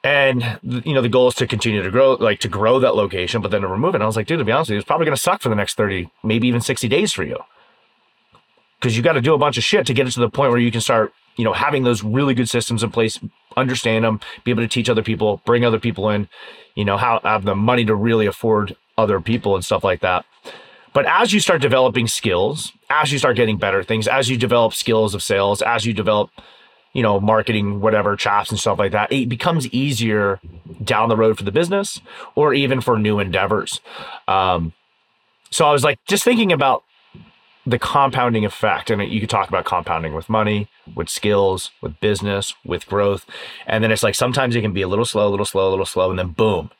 And 0.05 0.61
you 0.63 0.95
know 0.95 1.03
the 1.03 1.09
goal 1.09 1.27
is 1.27 1.35
to 1.35 1.49
continue 1.49 1.83
to 1.83 1.91
grow, 1.91 2.13
like 2.13 2.39
to 2.41 2.49
grow 2.49 2.79
that 2.79 2.95
location, 2.95 3.43
but 3.43 3.51
then 3.51 3.63
to 3.63 3.67
remove 3.67 3.95
it. 3.95 3.97
And 3.97 4.05
I 4.05 4.07
was 4.07 4.15
like, 4.15 4.29
dude, 4.29 4.39
to 4.39 4.45
be 4.45 4.53
honest 4.53 4.71
with 4.71 4.75
you, 4.75 4.79
it's 4.79 4.87
probably 4.87 5.07
going 5.07 5.17
to 5.17 5.21
suck 5.21 5.43
for 5.43 5.49
the 5.49 5.57
next 5.57 5.75
thirty, 5.75 6.09
maybe 6.23 6.47
even 6.47 6.61
sixty 6.61 6.87
days 6.87 7.13
for 7.13 7.25
you, 7.25 7.39
because 8.79 8.97
you 8.97 9.03
got 9.03 9.15
to 9.15 9.21
do 9.21 9.35
a 9.35 9.39
bunch 9.39 9.59
of 9.59 9.65
shit 9.65 9.87
to 9.87 9.95
get 9.95 10.07
it 10.07 10.13
to 10.13 10.21
the 10.21 10.29
point 10.29 10.51
where 10.51 10.61
you 10.61 10.71
can 10.71 10.81
start, 10.81 11.13
you 11.37 11.45
know, 11.45 11.53
having 11.53 11.85
those 11.85 12.03
really 12.03 12.35
good 12.35 12.49
systems 12.49 12.83
in 12.83 12.91
place, 12.91 13.19
understand 13.57 14.05
them, 14.05 14.21
be 14.45 14.51
able 14.51 14.63
to 14.63 14.69
teach 14.69 14.89
other 14.89 15.03
people, 15.03 15.41
bring 15.45 15.65
other 15.65 15.81
people 15.81 16.11
in, 16.11 16.29
you 16.75 16.85
know, 16.85 16.97
how 16.97 17.21
have 17.25 17.45
the 17.45 17.55
money 17.55 17.85
to 17.85 17.95
really 17.95 18.27
afford 18.27 18.77
other 18.97 19.21
people 19.21 19.55
and 19.55 19.65
stuff 19.65 19.85
like 19.85 20.01
that. 20.01 20.25
But 20.93 21.07
as 21.07 21.33
you 21.33 21.41
start 21.41 21.61
developing 21.61 22.07
skills, 22.07 22.73
as 22.91 23.13
you 23.13 23.19
start 23.19 23.37
getting 23.37 23.59
better 23.59 23.83
things, 23.83 24.09
as 24.09 24.29
you 24.29 24.37
develop 24.37 24.75
skills 24.75 25.15
of 25.15 25.23
sales, 25.23 25.63
as 25.63 25.85
you 25.85 25.93
develop, 25.93 26.31
you 26.93 27.03
know, 27.03 27.21
marketing, 27.21 27.81
whatever, 27.81 28.17
chops 28.17 28.51
and 28.51 28.59
stuff 28.59 28.79
like 28.79 28.93
that, 28.93 29.13
it 29.13 29.29
becomes 29.29 29.67
easier 29.69 30.41
down 30.83 31.09
the 31.09 31.17
road 31.17 31.37
for 31.37 31.45
the 31.45 31.53
business 31.53 32.01
or 32.35 32.55
even 32.55 32.81
for 32.81 32.99
new 32.99 33.19
endeavors. 33.19 33.81
Um, 34.27 34.73
so 35.51 35.67
I 35.67 35.73
was 35.73 35.85
like, 35.85 35.99
just 36.07 36.25
thinking 36.25 36.53
about 36.53 36.83
the 37.69 37.79
compounding 37.79 38.45
effect. 38.45 38.91
And 38.91 39.03
you 39.03 39.21
could 39.21 39.31
talk 39.31 39.49
about 39.49 39.65
compounding 39.65 40.15
with 40.15 40.29
money, 40.29 40.69
with 40.95 41.09
skills, 41.09 41.71
with 41.83 42.01
business, 42.01 42.55
with 42.65 42.87
growth. 42.87 43.27
And 43.67 43.85
then 43.85 43.93
it's 43.93 44.03
like 44.03 44.15
sometimes 44.15 44.57
it 44.57 44.63
can 44.63 44.73
be 44.73 44.83
a 44.83 44.89
little 44.89 45.05
slow, 45.05 45.29
a 45.29 45.31
little 45.31 45.47
slow, 45.47 45.69
a 45.69 45.71
little 45.71 45.87
slow, 45.87 46.11
and 46.11 46.19
then 46.19 46.29
boom. 46.29 46.71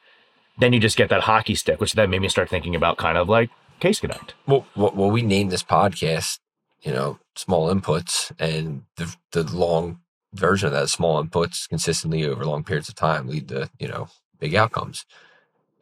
Then 0.59 0.73
you 0.73 0.81
just 0.81 0.97
get 0.97 1.11
that 1.11 1.23
hockey 1.23 1.55
stick, 1.55 1.81
which 1.81 1.93
then 1.93 2.11
made 2.11 2.23
me 2.23 2.29
start 2.29 2.49
thinking 2.49 2.75
about 2.75 2.97
kind 2.97 3.19
of 3.19 3.29
like 3.29 3.51
Case 3.81 4.01
Connect. 4.01 4.35
Well, 4.47 4.67
well, 4.75 5.11
we 5.11 5.23
named 5.23 5.53
this 5.53 5.63
podcast, 5.63 6.39
you 6.83 6.93
know, 6.93 7.19
small 7.37 7.73
inputs, 7.73 8.33
and 8.41 8.83
the 8.97 9.15
the 9.31 9.45
long 9.45 10.01
version 10.33 10.67
of 10.67 10.73
that, 10.73 10.89
small 10.89 11.23
inputs 11.23 11.69
consistently 11.69 12.25
over 12.25 12.45
long 12.45 12.65
periods 12.65 12.89
of 12.89 12.97
time 12.97 13.29
lead 13.29 13.49
to 13.49 13.71
you 13.79 13.87
know 13.87 14.09
big 14.41 14.57
outcomes, 14.57 15.05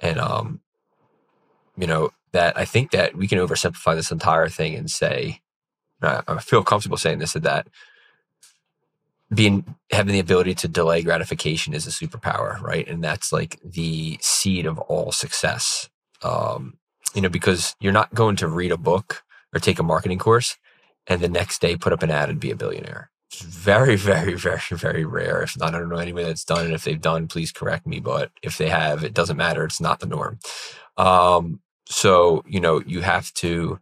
and 0.01 0.19
um, 0.19 0.61
you 1.77 1.87
know 1.87 2.11
that 2.33 2.57
I 2.59 2.65
think 2.65 2.91
that 2.91 3.17
we 3.17 3.29
can 3.29 3.39
oversimplify 3.39 3.95
this 3.95 4.11
entire 4.11 4.49
thing 4.49 4.75
and 4.75 4.91
say, 4.91 5.41
I 6.03 6.39
feel 6.39 6.63
comfortable 6.63 6.99
saying 6.99 7.19
this 7.19 7.35
and 7.35 7.45
that 7.45 7.69
being 9.35 9.75
having 9.91 10.13
the 10.13 10.21
ability 10.21 10.55
to 10.55 10.69
delay 10.69 11.03
gratification 11.03 11.75
is 11.75 11.87
a 11.87 11.91
superpower, 11.91 12.61
right? 12.61 12.87
And 12.87 13.03
that's 13.03 13.33
like 13.33 13.59
the 13.65 14.19
seed 14.21 14.67
of 14.67 14.79
all 14.79 15.13
success. 15.13 15.89
Um, 16.23 16.79
you 17.15 17.23
know, 17.23 17.29
because 17.29 17.75
you're 17.81 17.93
not 17.93 18.15
going 18.15 18.37
to 18.37 18.49
read 18.49 18.73
a 18.73 18.77
book 18.77 19.23
or 19.53 19.59
take 19.61 19.79
a 19.79 19.83
marketing 19.83 20.19
course 20.19 20.57
and 21.07 21.21
the 21.21 21.29
next 21.29 21.61
day 21.61 21.77
put 21.77 21.93
up 21.93 22.03
an 22.03 22.11
ad 22.11 22.29
and 22.29 22.41
be 22.41 22.51
a 22.51 22.57
billionaire. 22.57 23.11
It's 23.33 23.41
very, 23.43 23.97
very, 23.97 24.35
very, 24.35 24.61
very 24.73 25.05
rare. 25.05 25.43
If 25.43 25.59
not, 25.59 25.75
I 25.75 25.79
don't 25.79 25.89
know 25.89 25.97
anybody 25.97 26.27
that's 26.27 26.45
done 26.45 26.67
it. 26.67 26.73
If 26.73 26.85
they've 26.85 27.01
done, 27.01 27.27
please 27.27 27.51
correct 27.53 27.87
me. 27.87 28.01
But 28.01 28.31
if 28.43 28.59
they 28.59 28.69
have, 28.69 29.03
it 29.03 29.15
doesn't 29.15 29.37
matter. 29.37 29.65
It's 29.65 29.81
not 29.81 30.01
the 30.01 30.07
norm. 30.07 30.39
Um, 30.97 31.61
so, 31.89 32.45
you 32.47 32.61
know, 32.61 32.83
you 32.85 33.01
have 33.01 33.33
to 33.35 33.81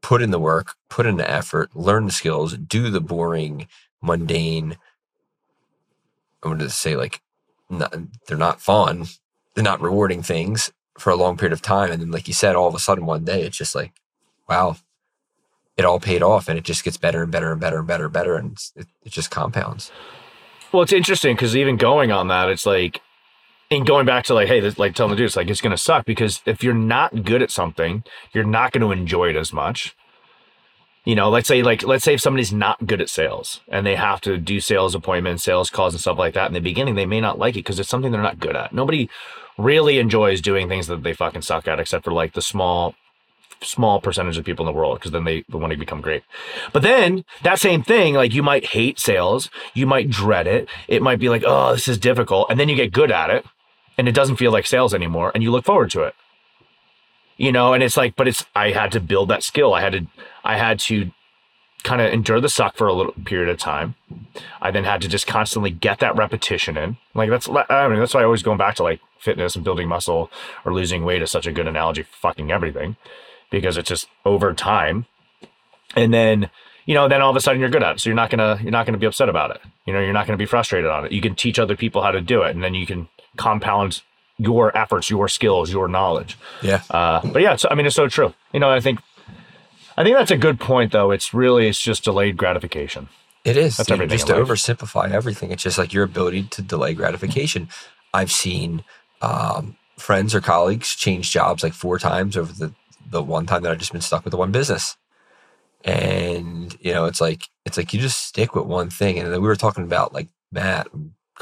put 0.00 0.22
in 0.22 0.30
the 0.30 0.38
work, 0.38 0.74
put 0.88 1.06
in 1.06 1.16
the 1.16 1.30
effort, 1.30 1.74
learn 1.74 2.06
the 2.06 2.12
skills, 2.12 2.56
do 2.56 2.90
the 2.90 3.00
boring, 3.00 3.68
mundane. 4.02 4.76
I'm 6.42 6.50
going 6.50 6.58
to 6.58 6.70
say 6.70 6.96
like, 6.96 7.20
not, 7.70 7.94
they're 8.26 8.36
not 8.36 8.60
fun. 8.60 9.06
They're 9.54 9.64
not 9.64 9.80
rewarding 9.80 10.22
things 10.22 10.70
for 10.98 11.10
a 11.10 11.16
long 11.16 11.36
period 11.36 11.52
of 11.52 11.62
time. 11.62 11.90
And 11.90 12.02
then, 12.02 12.10
like 12.10 12.28
you 12.28 12.34
said, 12.34 12.54
all 12.54 12.68
of 12.68 12.74
a 12.74 12.78
sudden 12.78 13.06
one 13.06 13.24
day, 13.24 13.42
it's 13.42 13.56
just 13.56 13.74
like, 13.74 13.92
wow, 14.48 14.76
it 15.76 15.84
all 15.84 16.00
paid 16.00 16.22
off 16.22 16.48
and 16.48 16.58
it 16.58 16.64
just 16.64 16.84
gets 16.84 16.98
better 16.98 17.22
and 17.22 17.32
better 17.32 17.52
and 17.52 17.60
better 17.60 17.78
and 17.78 17.86
better 17.86 18.04
and 18.04 18.12
better. 18.12 18.36
And 18.36 18.58
it, 18.76 18.86
it 19.04 19.12
just 19.12 19.30
compounds. 19.30 19.90
Well, 20.70 20.82
it's 20.82 20.92
interesting 20.92 21.34
because 21.34 21.56
even 21.56 21.76
going 21.76 22.12
on 22.12 22.28
that, 22.28 22.50
it's 22.50 22.66
like, 22.66 23.00
and 23.76 23.86
going 23.86 24.06
back 24.06 24.24
to 24.24 24.34
like, 24.34 24.48
hey, 24.48 24.60
this, 24.60 24.78
like 24.78 24.94
telling 24.94 25.10
the 25.10 25.16
dude, 25.16 25.26
it's 25.26 25.36
like 25.36 25.48
it's 25.48 25.60
gonna 25.60 25.76
suck 25.76 26.04
because 26.04 26.40
if 26.46 26.62
you're 26.62 26.74
not 26.74 27.24
good 27.24 27.42
at 27.42 27.50
something, 27.50 28.04
you're 28.32 28.44
not 28.44 28.72
to 28.72 28.92
enjoy 28.92 29.30
it 29.30 29.36
as 29.36 29.52
much. 29.52 29.94
You 31.04 31.16
know, 31.16 31.30
let's 31.30 31.48
say 31.48 31.62
like 31.62 31.82
let's 31.82 32.04
say 32.04 32.14
if 32.14 32.20
somebody's 32.20 32.52
not 32.52 32.86
good 32.86 33.00
at 33.00 33.08
sales 33.08 33.60
and 33.68 33.84
they 33.84 33.96
have 33.96 34.20
to 34.22 34.38
do 34.38 34.60
sales 34.60 34.94
appointments, 34.94 35.42
sales 35.42 35.70
calls, 35.70 35.94
and 35.94 36.00
stuff 36.00 36.18
like 36.18 36.34
that. 36.34 36.46
In 36.46 36.54
the 36.54 36.60
beginning, 36.60 36.94
they 36.94 37.06
may 37.06 37.20
not 37.20 37.38
like 37.38 37.54
it 37.54 37.60
because 37.60 37.80
it's 37.80 37.88
something 37.88 38.12
they're 38.12 38.22
not 38.22 38.38
good 38.38 38.56
at. 38.56 38.72
Nobody 38.72 39.10
really 39.58 39.98
enjoys 39.98 40.40
doing 40.40 40.68
things 40.68 40.86
that 40.86 41.02
they 41.02 41.12
fucking 41.12 41.42
suck 41.42 41.66
at, 41.66 41.80
except 41.80 42.04
for 42.04 42.12
like 42.12 42.34
the 42.34 42.42
small 42.42 42.94
small 43.64 44.00
percentage 44.00 44.36
of 44.36 44.44
people 44.44 44.66
in 44.66 44.72
the 44.72 44.76
world 44.76 44.98
because 44.98 45.12
then 45.12 45.22
they, 45.24 45.44
they 45.48 45.58
want 45.58 45.72
to 45.72 45.78
become 45.78 46.00
great. 46.00 46.22
But 46.72 46.82
then 46.82 47.24
that 47.42 47.60
same 47.60 47.82
thing, 47.82 48.14
like 48.14 48.34
you 48.34 48.42
might 48.42 48.66
hate 48.66 48.98
sales, 48.98 49.50
you 49.74 49.86
might 49.86 50.10
dread 50.10 50.46
it. 50.46 50.68
It 50.88 51.02
might 51.02 51.20
be 51.20 51.28
like, 51.28 51.44
oh, 51.46 51.72
this 51.72 51.86
is 51.86 51.98
difficult. 51.98 52.48
And 52.50 52.58
then 52.58 52.68
you 52.68 52.76
get 52.76 52.92
good 52.92 53.10
at 53.10 53.30
it 53.30 53.44
and 53.98 54.08
it 54.08 54.14
doesn't 54.14 54.36
feel 54.36 54.52
like 54.52 54.66
sales 54.66 54.94
anymore 54.94 55.32
and 55.34 55.42
you 55.42 55.50
look 55.50 55.64
forward 55.64 55.90
to 55.90 56.02
it. 56.02 56.14
You 57.36 57.50
know, 57.50 57.72
and 57.72 57.82
it's 57.82 57.96
like, 57.96 58.14
but 58.14 58.28
it's 58.28 58.44
I 58.54 58.70
had 58.70 58.92
to 58.92 59.00
build 59.00 59.28
that 59.30 59.42
skill. 59.42 59.74
I 59.74 59.80
had 59.80 59.92
to 59.92 60.06
I 60.44 60.56
had 60.58 60.78
to 60.80 61.10
kind 61.82 62.00
of 62.00 62.12
endure 62.12 62.40
the 62.40 62.48
suck 62.48 62.76
for 62.76 62.86
a 62.86 62.92
little 62.92 63.12
period 63.24 63.48
of 63.48 63.58
time. 63.58 63.94
I 64.60 64.70
then 64.70 64.84
had 64.84 65.00
to 65.02 65.08
just 65.08 65.26
constantly 65.26 65.70
get 65.70 65.98
that 65.98 66.16
repetition 66.16 66.76
in. 66.76 66.96
Like 67.14 67.30
that's 67.30 67.48
I 67.48 67.88
mean 67.88 67.98
that's 67.98 68.14
why 68.14 68.20
I 68.20 68.24
always 68.24 68.42
going 68.42 68.58
back 68.58 68.76
to 68.76 68.82
like 68.82 69.00
fitness 69.18 69.54
and 69.54 69.64
building 69.64 69.88
muscle 69.88 70.30
or 70.64 70.72
losing 70.72 71.04
weight 71.04 71.22
is 71.22 71.30
such 71.30 71.46
a 71.46 71.52
good 71.52 71.66
analogy 71.66 72.02
for 72.02 72.16
fucking 72.20 72.50
everything 72.50 72.96
because 73.50 73.76
it's 73.76 73.88
just 73.88 74.08
over 74.24 74.52
time. 74.52 75.06
And 75.94 76.12
then, 76.12 76.50
you 76.86 76.94
know, 76.94 77.08
then 77.08 77.20
all 77.20 77.30
of 77.30 77.36
a 77.36 77.40
sudden 77.40 77.60
you're 77.60 77.70
good 77.70 77.82
at 77.82 77.96
it. 77.96 78.00
So 78.00 78.10
you're 78.10 78.16
not 78.16 78.30
gonna 78.30 78.58
you're 78.62 78.72
not 78.72 78.86
gonna 78.86 78.98
be 78.98 79.06
upset 79.06 79.28
about 79.28 79.50
it. 79.52 79.60
You 79.86 79.92
know, 79.92 80.00
you're 80.00 80.12
not 80.12 80.26
gonna 80.26 80.36
be 80.36 80.46
frustrated 80.46 80.90
on 80.90 81.06
it. 81.06 81.12
You 81.12 81.20
can 81.20 81.34
teach 81.34 81.58
other 81.58 81.76
people 81.76 82.02
how 82.02 82.10
to 82.10 82.20
do 82.20 82.42
it, 82.42 82.54
and 82.54 82.62
then 82.62 82.74
you 82.74 82.86
can 82.86 83.08
compound 83.36 84.02
your 84.38 84.76
efforts, 84.76 85.10
your 85.10 85.28
skills, 85.28 85.72
your 85.72 85.88
knowledge. 85.88 86.36
Yeah. 86.62 86.82
Uh, 86.90 87.20
but 87.32 87.42
yeah, 87.42 87.56
so, 87.56 87.68
I 87.70 87.74
mean, 87.74 87.86
it's 87.86 87.96
so 87.96 88.08
true. 88.08 88.34
You 88.52 88.60
know, 88.60 88.70
I 88.70 88.80
think 88.80 89.00
I 89.96 90.04
think 90.04 90.16
that's 90.16 90.30
a 90.30 90.36
good 90.36 90.58
point, 90.58 90.92
though. 90.92 91.10
It's 91.10 91.34
really 91.34 91.68
it's 91.68 91.80
just 91.80 92.04
delayed 92.04 92.36
gratification. 92.36 93.08
It 93.44 93.56
is. 93.56 93.76
That's 93.76 93.90
everything 93.90 94.16
Just 94.16 94.28
to 94.28 94.36
life. 94.36 94.46
oversimplify 94.46 95.10
everything, 95.10 95.50
it's 95.50 95.62
just 95.62 95.76
like 95.78 95.92
your 95.92 96.04
ability 96.04 96.44
to 96.44 96.62
delay 96.62 96.94
gratification. 96.94 97.68
I've 98.14 98.30
seen 98.30 98.84
um, 99.20 99.76
friends 99.98 100.34
or 100.34 100.40
colleagues 100.40 100.94
change 100.94 101.30
jobs 101.30 101.62
like 101.62 101.72
four 101.72 101.98
times 101.98 102.36
over 102.36 102.52
the 102.52 102.72
the 103.10 103.22
one 103.22 103.46
time 103.46 103.62
that 103.62 103.72
I've 103.72 103.78
just 103.78 103.92
been 103.92 104.00
stuck 104.00 104.24
with 104.24 104.30
the 104.30 104.36
one 104.36 104.52
business. 104.52 104.96
And 105.84 106.76
you 106.80 106.92
know, 106.92 107.06
it's 107.06 107.20
like 107.20 107.48
it's 107.66 107.76
like 107.76 107.92
you 107.92 108.00
just 108.00 108.26
stick 108.26 108.54
with 108.54 108.66
one 108.66 108.90
thing. 108.90 109.18
And 109.18 109.32
then 109.32 109.42
we 109.42 109.48
were 109.48 109.56
talking 109.56 109.84
about 109.84 110.14
like 110.14 110.28
Matt, 110.52 110.86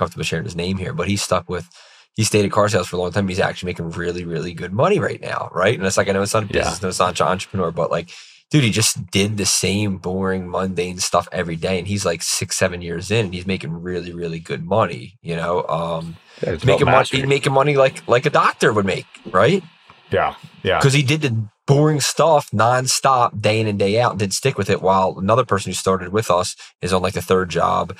comfortable 0.00 0.24
sharing 0.24 0.44
his 0.44 0.56
name 0.56 0.76
here, 0.78 0.92
but 0.92 1.08
he's 1.08 1.22
stuck 1.22 1.48
with 1.48 1.68
he 2.16 2.24
stayed 2.24 2.44
at 2.44 2.50
car 2.50 2.68
sales 2.68 2.88
for 2.88 2.96
a 2.96 2.98
long 2.98 3.12
time. 3.12 3.28
He's 3.28 3.38
actually 3.38 3.68
making 3.70 3.90
really, 3.90 4.24
really 4.24 4.52
good 4.52 4.72
money 4.72 4.98
right 4.98 5.20
now, 5.20 5.48
right? 5.52 5.76
And 5.78 5.86
it's 5.86 5.96
like 5.96 6.08
I 6.08 6.12
know 6.12 6.22
it's 6.22 6.34
not 6.34 6.44
a 6.44 6.46
Yeah. 6.46 6.64
business, 6.64 6.82
no, 6.82 6.88
it's 6.88 6.98
not 6.98 7.20
an 7.20 7.28
entrepreneur, 7.28 7.70
but 7.70 7.90
like 7.90 8.10
dude, 8.50 8.64
he 8.64 8.70
just 8.70 9.10
did 9.12 9.36
the 9.36 9.46
same 9.46 9.96
boring, 9.98 10.50
mundane 10.50 10.98
stuff 10.98 11.28
every 11.30 11.56
day. 11.56 11.78
And 11.78 11.86
he's 11.86 12.04
like 12.04 12.20
six, 12.22 12.58
seven 12.58 12.82
years 12.82 13.10
in 13.10 13.26
and 13.26 13.34
he's 13.34 13.46
making 13.46 13.72
really, 13.72 14.12
really 14.12 14.40
good 14.40 14.64
money, 14.64 15.18
you 15.22 15.36
know? 15.36 15.64
Um, 15.68 16.16
Yeah, 16.42 16.56
making 16.64 16.86
money, 16.86 17.26
making 17.26 17.52
money 17.52 17.76
like, 17.76 18.02
like 18.08 18.26
a 18.26 18.30
doctor 18.30 18.72
would 18.72 18.86
make, 18.86 19.06
right? 19.26 19.62
yeah, 20.10 20.34
yeah. 20.64 20.78
Because 20.80 20.94
he 20.94 21.02
did 21.04 21.20
the 21.20 21.48
boring 21.66 22.00
stuff 22.00 22.50
nonstop, 22.50 23.40
day 23.40 23.60
in 23.60 23.68
and 23.68 23.78
day 23.78 24.00
out, 24.00 24.10
and 24.10 24.18
didn't 24.18 24.34
stick 24.34 24.58
with 24.58 24.68
it. 24.68 24.82
While 24.82 25.16
another 25.18 25.44
person 25.44 25.70
who 25.70 25.74
started 25.74 26.08
with 26.12 26.28
us 26.30 26.56
is 26.82 26.92
on 26.92 27.02
like 27.02 27.14
the 27.14 27.22
third 27.22 27.50
job, 27.50 27.96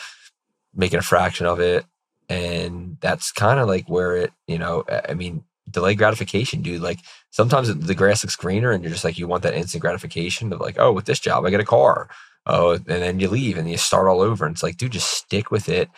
making 0.75 0.99
a 0.99 1.03
fraction 1.03 1.47
of 1.47 1.61
it. 1.61 1.85
And 2.29 2.97
that's 3.01 3.33
kind 3.33 3.59
of 3.59 3.67
like 3.67 3.89
where 3.89 4.17
it, 4.17 4.33
you 4.47 4.59
know, 4.59 4.85
I- 5.09 5.15
mean, 5.15 5.45
delayed 5.71 5.99
gratification, 5.99 6.63
dude. 6.63 6.83
Like 6.83 6.99
sometimes 7.31 7.75
the 7.75 7.95
grass 7.95 8.25
looks 8.25 8.37
greener 8.37 8.71
and 8.73 8.83
you're 8.83 8.93
just 8.93 9.05
like, 9.05 9.19
you 9.19 9.27
want 9.29 9.43
that 9.45 9.55
instant 9.55 9.83
gratification 9.83 10.53
of 10.53 10.61
like, 10.61 10.77
oh, 10.79 10.93
with 10.93 11.05
this 11.07 11.21
job, 11.21 11.45
I 11.45 11.51
get 11.51 11.61
a 11.61 11.65
car. 11.65 12.09
Oh, 12.47 12.73
and 12.73 12.85
then 12.85 13.21
you 13.21 13.29
leave 13.29 13.59
and 13.59 13.71
you 13.71 13.77
start 13.77 14.09
all 14.09 14.21
over. 14.21 14.47
And 14.47 14.55
it's 14.55 14.63
like, 14.63 14.77
dude, 14.77 14.93
just 14.93 15.11
stick 15.11 15.51
with 15.51 15.69
it. 15.69 15.89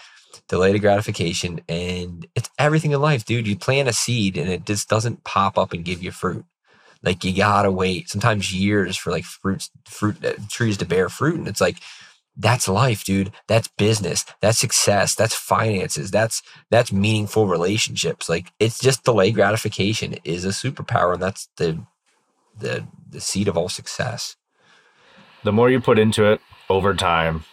Delay 0.49 0.73
the 0.73 0.79
gratification. 0.79 1.61
And 1.69 2.27
it's 2.35 2.51
everything 2.59 2.93
in 2.93 3.01
life, 3.01 3.25
dude. 3.25 3.47
You 3.47 3.57
plant 3.57 3.89
a 3.89 3.93
seed 3.93 4.37
and 4.37 4.51
it 4.51 4.67
just 4.67 4.89
doesn't 4.89 5.25
pop 5.25 5.57
up 5.57 5.73
and 5.73 5.85
give 5.85 6.03
you 6.03 6.11
fruit. 6.11 6.45
Like 7.03 7.25
you 7.25 7.35
gotta 7.35 7.71
wait 7.71 8.09
sometimes 8.09 8.55
years 8.55 8.97
for 8.97 9.11
like 9.11 9.25
fruits, 9.25 9.71
fruit 9.87 10.25
uh, 10.25 10.35
trees 10.49 10.77
to 10.79 10.85
bear 10.85 11.09
fruit. 11.09 11.37
And 11.39 11.49
it's 11.49 11.61
like, 11.61 11.79
that's 12.37 12.67
life, 12.69 13.05
dude. 13.05 13.31
That's 13.47 13.69
business. 13.69 14.25
That's 14.41 14.59
success. 14.59 15.15
That's 15.15 15.35
finances. 15.35 16.11
That's 16.11 16.43
that's 16.71 16.93
meaningful 16.93 17.47
relationships. 17.47 18.29
Like 18.29 18.53
it's 18.59 18.81
just 18.81 19.05
delayed 19.05 19.35
gratification 19.35 20.17
is 20.25 20.45
a 20.45 20.49
superpower, 20.49 21.15
and 21.15 21.23
that's 21.23 21.49
the 21.57 21.79
the 22.59 22.87
the 23.11 23.21
seed 23.21 23.49
of 23.49 23.57
all 23.57 23.69
success. 23.69 24.37
the 25.45 25.53
more 25.53 25.71
you 25.71 25.81
put 25.81 25.99
into 25.99 26.25
it 26.31 26.41
over 26.69 26.95
time, 26.95 27.45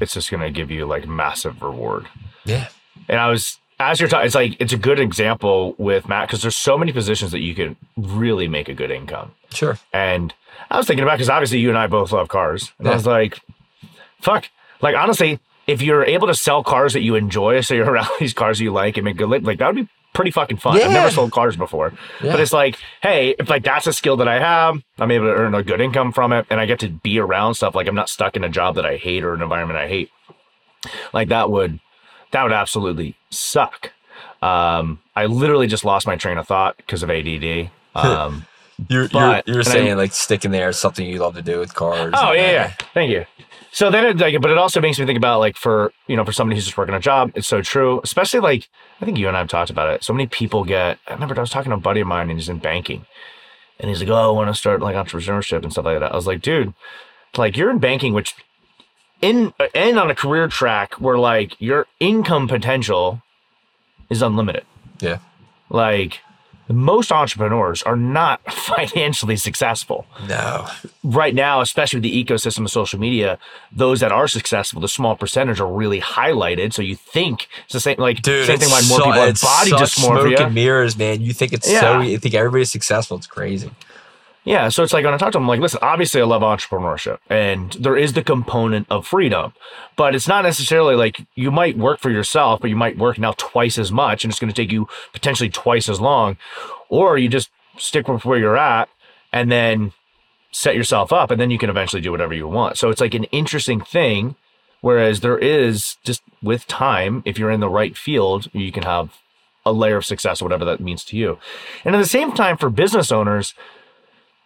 it's 0.00 0.14
just 0.14 0.30
going 0.30 0.42
to 0.42 0.50
give 0.50 0.70
you 0.70 0.86
like 0.86 1.06
massive 1.06 1.62
reward. 1.62 2.08
Yeah. 2.44 2.68
And 3.08 3.18
I 3.20 3.28
was, 3.30 3.58
as 3.78 4.00
you're 4.00 4.08
talking, 4.08 4.26
it's 4.26 4.34
like, 4.34 4.56
it's 4.60 4.72
a 4.72 4.78
good 4.78 5.00
example 5.00 5.74
with 5.78 6.08
Matt 6.08 6.28
because 6.28 6.42
there's 6.42 6.56
so 6.56 6.76
many 6.76 6.92
positions 6.92 7.32
that 7.32 7.40
you 7.40 7.54
can 7.54 7.76
really 7.96 8.48
make 8.48 8.68
a 8.68 8.74
good 8.74 8.90
income. 8.90 9.32
Sure. 9.50 9.78
And 9.92 10.34
I 10.70 10.76
was 10.76 10.86
thinking 10.86 11.04
about 11.04 11.16
because 11.16 11.30
obviously 11.30 11.58
you 11.60 11.68
and 11.68 11.78
I 11.78 11.86
both 11.86 12.12
love 12.12 12.28
cars. 12.28 12.72
And 12.78 12.88
I 12.88 12.94
was 12.94 13.06
like, 13.06 13.40
fuck. 14.20 14.46
Like, 14.80 14.96
honestly, 14.96 15.40
if 15.66 15.82
you're 15.82 16.04
able 16.04 16.26
to 16.28 16.34
sell 16.34 16.62
cars 16.62 16.92
that 16.94 17.00
you 17.02 17.14
enjoy, 17.14 17.60
so 17.62 17.74
you're 17.74 17.90
around 17.90 18.08
these 18.20 18.32
cars 18.34 18.60
you 18.60 18.72
like 18.72 18.96
and 18.96 19.04
make 19.04 19.16
good, 19.16 19.28
li- 19.28 19.38
like, 19.40 19.58
that 19.58 19.66
would 19.74 19.76
be 19.86 19.88
pretty 20.14 20.30
fucking 20.30 20.56
fun. 20.56 20.80
I've 20.80 20.90
never 20.90 21.10
sold 21.10 21.32
cars 21.32 21.56
before. 21.56 21.92
Yeah. 22.22 22.32
But 22.32 22.40
it's 22.40 22.52
like, 22.52 22.76
hey, 23.02 23.34
if 23.38 23.48
like 23.50 23.62
that's 23.62 23.86
a 23.86 23.92
skill 23.92 24.16
that 24.16 24.28
I 24.28 24.38
have, 24.40 24.76
I'm 24.98 25.10
able 25.10 25.26
to 25.26 25.32
earn 25.34 25.54
a 25.54 25.62
good 25.62 25.80
income 25.80 26.12
from 26.12 26.32
it, 26.32 26.46
and 26.50 26.58
I 26.58 26.66
get 26.66 26.80
to 26.80 26.88
be 26.88 27.18
around 27.20 27.54
stuff. 27.54 27.74
Like 27.74 27.86
I'm 27.86 27.94
not 27.94 28.08
stuck 28.08 28.34
in 28.36 28.42
a 28.44 28.48
job 28.48 28.74
that 28.76 28.86
I 28.86 28.96
hate 28.96 29.22
or 29.24 29.34
an 29.34 29.42
environment 29.42 29.78
I 29.78 29.86
hate. 29.88 30.10
Like 31.12 31.28
that 31.28 31.50
would, 31.50 31.78
that 32.32 32.42
would 32.42 32.52
absolutely 32.52 33.16
suck. 33.30 33.92
Um, 34.42 35.00
I 35.16 35.26
literally 35.26 35.66
just 35.66 35.84
lost 35.84 36.06
my 36.06 36.16
train 36.16 36.38
of 36.38 36.46
thought 36.46 36.76
because 36.78 37.02
of 37.02 37.10
ADD. 37.10 37.70
Um, 37.94 38.46
You're 38.88 39.06
you're, 39.06 39.42
you're 39.46 39.58
and 39.58 39.68
I- 39.68 39.72
saying 39.72 39.96
like 39.96 40.12
sticking 40.12 40.52
there 40.52 40.68
is 40.68 40.76
something 40.78 41.04
you 41.04 41.18
love 41.18 41.34
to 41.34 41.42
do 41.42 41.58
with 41.58 41.74
cars. 41.74 42.14
Oh 42.16 42.30
yeah, 42.32 42.50
yeah. 42.52 42.72
Thank 42.94 43.10
you. 43.10 43.24
So 43.78 43.92
then, 43.92 44.04
it, 44.04 44.16
like, 44.16 44.40
but 44.40 44.50
it 44.50 44.58
also 44.58 44.80
makes 44.80 44.98
me 44.98 45.06
think 45.06 45.16
about 45.16 45.38
like 45.38 45.56
for 45.56 45.92
you 46.08 46.16
know 46.16 46.24
for 46.24 46.32
somebody 46.32 46.56
who's 46.56 46.64
just 46.64 46.76
working 46.76 46.96
a 46.96 46.98
job, 46.98 47.30
it's 47.36 47.46
so 47.46 47.62
true. 47.62 48.00
Especially 48.02 48.40
like 48.40 48.68
I 49.00 49.04
think 49.04 49.18
you 49.18 49.28
and 49.28 49.36
I 49.36 49.38
have 49.38 49.46
talked 49.46 49.70
about 49.70 49.88
it. 49.94 50.02
So 50.02 50.12
many 50.12 50.26
people 50.26 50.64
get. 50.64 50.98
I 51.06 51.12
remember 51.12 51.36
I 51.36 51.40
was 51.42 51.50
talking 51.50 51.70
to 51.70 51.76
a 51.76 51.80
buddy 51.80 52.00
of 52.00 52.08
mine, 52.08 52.28
and 52.28 52.40
he's 52.40 52.48
in 52.48 52.58
banking, 52.58 53.06
and 53.78 53.88
he's 53.88 54.00
like, 54.00 54.08
"Oh, 54.08 54.30
I 54.30 54.36
want 54.36 54.48
to 54.48 54.54
start 54.54 54.80
like 54.80 54.96
entrepreneurship 54.96 55.62
and 55.62 55.70
stuff 55.70 55.84
like 55.84 56.00
that." 56.00 56.10
I 56.10 56.16
was 56.16 56.26
like, 56.26 56.42
"Dude, 56.42 56.74
like 57.36 57.56
you're 57.56 57.70
in 57.70 57.78
banking, 57.78 58.14
which 58.14 58.34
in 59.22 59.54
and 59.76 59.96
on 59.96 60.10
a 60.10 60.14
career 60.16 60.48
track 60.48 60.94
where 60.94 61.16
like 61.16 61.54
your 61.60 61.86
income 62.00 62.48
potential 62.48 63.22
is 64.10 64.22
unlimited. 64.22 64.64
Yeah. 64.98 65.18
Like 65.70 66.18
most 66.68 67.10
entrepreneurs 67.12 67.82
are 67.84 67.96
not 67.96 68.40
financially 68.52 69.36
successful." 69.36 70.06
No. 70.28 70.66
right 71.04 71.34
now, 71.34 71.60
especially 71.60 71.98
with 71.98 72.04
the 72.04 72.24
ecosystem 72.24 72.64
of 72.64 72.70
social 72.70 72.98
media, 72.98 73.38
those 73.72 74.00
that 74.00 74.12
are 74.12 74.28
successful, 74.28 74.80
the 74.80 74.88
small 74.88 75.16
percentage 75.16 75.60
are 75.60 75.72
really 75.72 76.00
highlighted. 76.00 76.72
So 76.72 76.82
you 76.82 76.96
think 76.96 77.48
it's 77.64 77.72
the 77.72 77.80
same, 77.80 77.96
like 77.98 78.22
Dude, 78.22 78.46
same 78.46 78.58
thing. 78.58 78.68
Why 78.70 78.82
more 78.88 78.98
so- 78.98 79.04
people 79.04 79.12
have 79.12 79.40
body 79.40 79.70
such 79.70 79.90
Smoke 79.94 80.24
and 80.26 80.34
dysmorphia? 80.36 80.52
mirrors, 80.52 80.96
man. 80.98 81.20
You 81.22 81.32
think 81.32 81.52
it's 81.52 81.70
Yeah. 81.70 81.80
so 81.80 82.00
you 82.00 82.18
think 82.18 82.34
everybody's 82.34 82.70
successful. 82.70 83.16
It's 83.16 83.26
crazy. 83.26 83.70
Yeah, 84.48 84.70
so 84.70 84.82
it's 84.82 84.94
like 84.94 85.04
when 85.04 85.12
I 85.12 85.18
talk 85.18 85.32
to 85.32 85.36
them, 85.36 85.42
I'm 85.42 85.48
like, 85.48 85.60
listen, 85.60 85.80
obviously 85.82 86.22
I 86.22 86.24
love 86.24 86.40
entrepreneurship 86.40 87.18
and 87.28 87.70
there 87.74 87.98
is 87.98 88.14
the 88.14 88.22
component 88.22 88.86
of 88.88 89.06
freedom, 89.06 89.52
but 89.94 90.14
it's 90.14 90.26
not 90.26 90.42
necessarily 90.42 90.96
like 90.96 91.20
you 91.34 91.50
might 91.50 91.76
work 91.76 92.00
for 92.00 92.08
yourself, 92.08 92.62
but 92.62 92.70
you 92.70 92.76
might 92.76 92.96
work 92.96 93.18
now 93.18 93.32
twice 93.32 93.76
as 93.76 93.92
much 93.92 94.24
and 94.24 94.32
it's 94.32 94.40
going 94.40 94.50
to 94.50 94.56
take 94.56 94.72
you 94.72 94.88
potentially 95.12 95.50
twice 95.50 95.86
as 95.86 96.00
long. 96.00 96.38
Or 96.88 97.18
you 97.18 97.28
just 97.28 97.50
stick 97.76 98.08
with 98.08 98.24
where 98.24 98.38
you're 98.38 98.56
at 98.56 98.88
and 99.34 99.52
then 99.52 99.92
set 100.50 100.74
yourself 100.74 101.12
up 101.12 101.30
and 101.30 101.38
then 101.38 101.50
you 101.50 101.58
can 101.58 101.68
eventually 101.68 102.00
do 102.00 102.10
whatever 102.10 102.32
you 102.32 102.48
want. 102.48 102.78
So 102.78 102.88
it's 102.88 103.02
like 103.02 103.12
an 103.12 103.24
interesting 103.24 103.82
thing. 103.82 104.34
Whereas 104.80 105.20
there 105.20 105.36
is 105.36 105.98
just 106.04 106.22
with 106.42 106.66
time, 106.66 107.22
if 107.26 107.38
you're 107.38 107.50
in 107.50 107.60
the 107.60 107.68
right 107.68 107.94
field, 107.94 108.48
you 108.54 108.72
can 108.72 108.84
have 108.84 109.10
a 109.66 109.72
layer 109.72 109.96
of 109.96 110.06
success, 110.06 110.40
or 110.40 110.46
whatever 110.46 110.64
that 110.64 110.80
means 110.80 111.04
to 111.04 111.18
you. 111.18 111.38
And 111.84 111.94
at 111.94 111.98
the 111.98 112.06
same 112.06 112.32
time, 112.32 112.56
for 112.56 112.70
business 112.70 113.12
owners, 113.12 113.54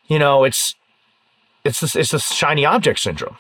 you 0.07 0.19
know, 0.19 0.45
it's 0.45 0.75
it's 1.65 1.81
this 1.81 1.97
it's 1.97 2.11
this 2.11 2.33
shiny 2.33 2.65
object 2.65 2.99
syndrome. 2.99 3.39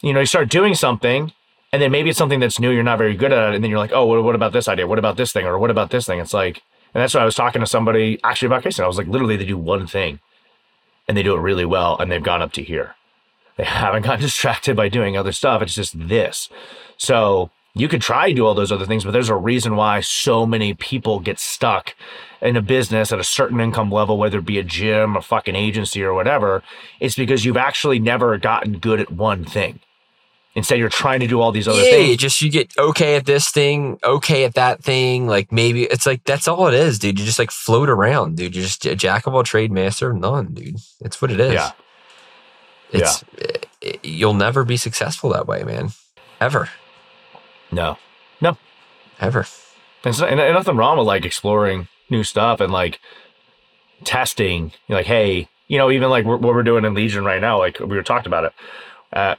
You 0.00 0.12
know, 0.12 0.20
you 0.20 0.26
start 0.26 0.48
doing 0.48 0.74
something, 0.74 1.32
and 1.72 1.82
then 1.82 1.90
maybe 1.90 2.10
it's 2.10 2.18
something 2.18 2.40
that's 2.40 2.60
new, 2.60 2.70
you're 2.70 2.82
not 2.82 2.98
very 2.98 3.16
good 3.16 3.32
at 3.32 3.50
it, 3.50 3.54
and 3.54 3.64
then 3.64 3.70
you're 3.70 3.80
like, 3.80 3.92
oh, 3.92 4.04
what, 4.06 4.22
what 4.22 4.34
about 4.34 4.52
this 4.52 4.68
idea? 4.68 4.86
What 4.86 4.98
about 4.98 5.16
this 5.16 5.32
thing? 5.32 5.46
Or 5.46 5.58
what 5.58 5.70
about 5.70 5.90
this 5.90 6.06
thing? 6.06 6.20
It's 6.20 6.34
like, 6.34 6.62
and 6.94 7.02
that's 7.02 7.14
why 7.14 7.22
I 7.22 7.24
was 7.24 7.34
talking 7.34 7.60
to 7.60 7.66
somebody 7.66 8.18
actually 8.22 8.46
about 8.46 8.62
Casey. 8.62 8.82
I 8.82 8.86
was 8.86 8.98
like, 8.98 9.08
literally, 9.08 9.36
they 9.36 9.44
do 9.44 9.58
one 9.58 9.86
thing, 9.86 10.20
and 11.08 11.16
they 11.16 11.22
do 11.22 11.34
it 11.34 11.40
really 11.40 11.64
well, 11.64 11.96
and 11.98 12.10
they've 12.10 12.22
gone 12.22 12.42
up 12.42 12.52
to 12.52 12.62
here. 12.62 12.94
They 13.56 13.64
haven't 13.64 14.02
gotten 14.02 14.20
distracted 14.20 14.76
by 14.76 14.88
doing 14.88 15.16
other 15.16 15.32
stuff. 15.32 15.62
It's 15.62 15.74
just 15.74 16.08
this. 16.08 16.48
So 16.96 17.50
you 17.76 17.88
could 17.88 18.00
try 18.00 18.28
to 18.30 18.34
do 18.34 18.46
all 18.46 18.54
those 18.54 18.72
other 18.72 18.86
things, 18.86 19.04
but 19.04 19.10
there's 19.10 19.28
a 19.28 19.34
reason 19.36 19.76
why 19.76 20.00
so 20.00 20.46
many 20.46 20.72
people 20.74 21.20
get 21.20 21.38
stuck 21.38 21.94
in 22.40 22.56
a 22.56 22.62
business 22.62 23.12
at 23.12 23.18
a 23.18 23.24
certain 23.24 23.60
income 23.60 23.90
level, 23.90 24.16
whether 24.16 24.38
it 24.38 24.46
be 24.46 24.58
a 24.58 24.62
gym, 24.64 25.14
a 25.14 25.20
fucking 25.22 25.54
agency, 25.54 26.02
or 26.02 26.14
whatever. 26.14 26.62
It's 27.00 27.14
because 27.14 27.44
you've 27.44 27.56
actually 27.58 27.98
never 27.98 28.38
gotten 28.38 28.78
good 28.78 28.98
at 29.00 29.10
one 29.10 29.44
thing. 29.44 29.80
Instead, 30.54 30.78
you're 30.78 30.88
trying 30.88 31.20
to 31.20 31.26
do 31.26 31.38
all 31.38 31.52
these 31.52 31.68
other 31.68 31.82
yeah, 31.82 31.90
things. 31.90 32.16
just 32.16 32.40
you 32.40 32.50
get 32.50 32.72
okay 32.78 33.16
at 33.16 33.26
this 33.26 33.50
thing, 33.50 33.98
okay 34.02 34.44
at 34.44 34.54
that 34.54 34.82
thing. 34.82 35.26
Like 35.26 35.52
maybe 35.52 35.82
it's 35.82 36.06
like 36.06 36.24
that's 36.24 36.48
all 36.48 36.66
it 36.68 36.72
is, 36.74 36.98
dude. 36.98 37.18
You 37.18 37.26
just 37.26 37.38
like 37.38 37.50
float 37.50 37.90
around, 37.90 38.36
dude. 38.38 38.54
You're 38.56 38.64
just 38.64 38.86
a 38.86 38.96
jack 38.96 39.26
of 39.26 39.34
all 39.34 39.42
trade, 39.42 39.70
master 39.70 40.10
of 40.12 40.16
none, 40.16 40.54
dude. 40.54 40.76
That's 41.02 41.20
what 41.20 41.30
it 41.30 41.40
is. 41.40 41.52
Yeah. 41.52 41.72
It's 42.90 43.22
it- 43.36 43.66
it- 43.82 44.04
you'll 44.04 44.32
never 44.34 44.64
be 44.64 44.78
successful 44.78 45.28
that 45.30 45.46
way, 45.46 45.62
man. 45.62 45.90
Ever, 46.40 46.70
No, 47.72 47.98
no. 48.40 48.56
ever. 49.20 49.46
And, 50.04 50.14
so, 50.14 50.24
and, 50.26 50.38
and 50.40 50.54
nothing 50.54 50.76
wrong 50.76 50.98
with 50.98 51.06
like 51.06 51.24
exploring 51.24 51.88
new 52.10 52.22
stuff 52.22 52.60
and 52.60 52.72
like 52.72 53.00
testing. 54.04 54.72
You're 54.86 54.98
like, 54.98 55.06
hey, 55.06 55.48
you 55.68 55.78
know, 55.78 55.90
even 55.90 56.10
like 56.10 56.24
what 56.24 56.40
what 56.40 56.54
we're 56.54 56.62
doing 56.62 56.84
in 56.84 56.94
Legion 56.94 57.24
right 57.24 57.40
now, 57.40 57.58
like 57.58 57.80
we 57.80 57.86
were 57.96 58.02
talking 58.02 58.28
about 58.28 58.44
it 58.44 58.52
at 59.12 59.38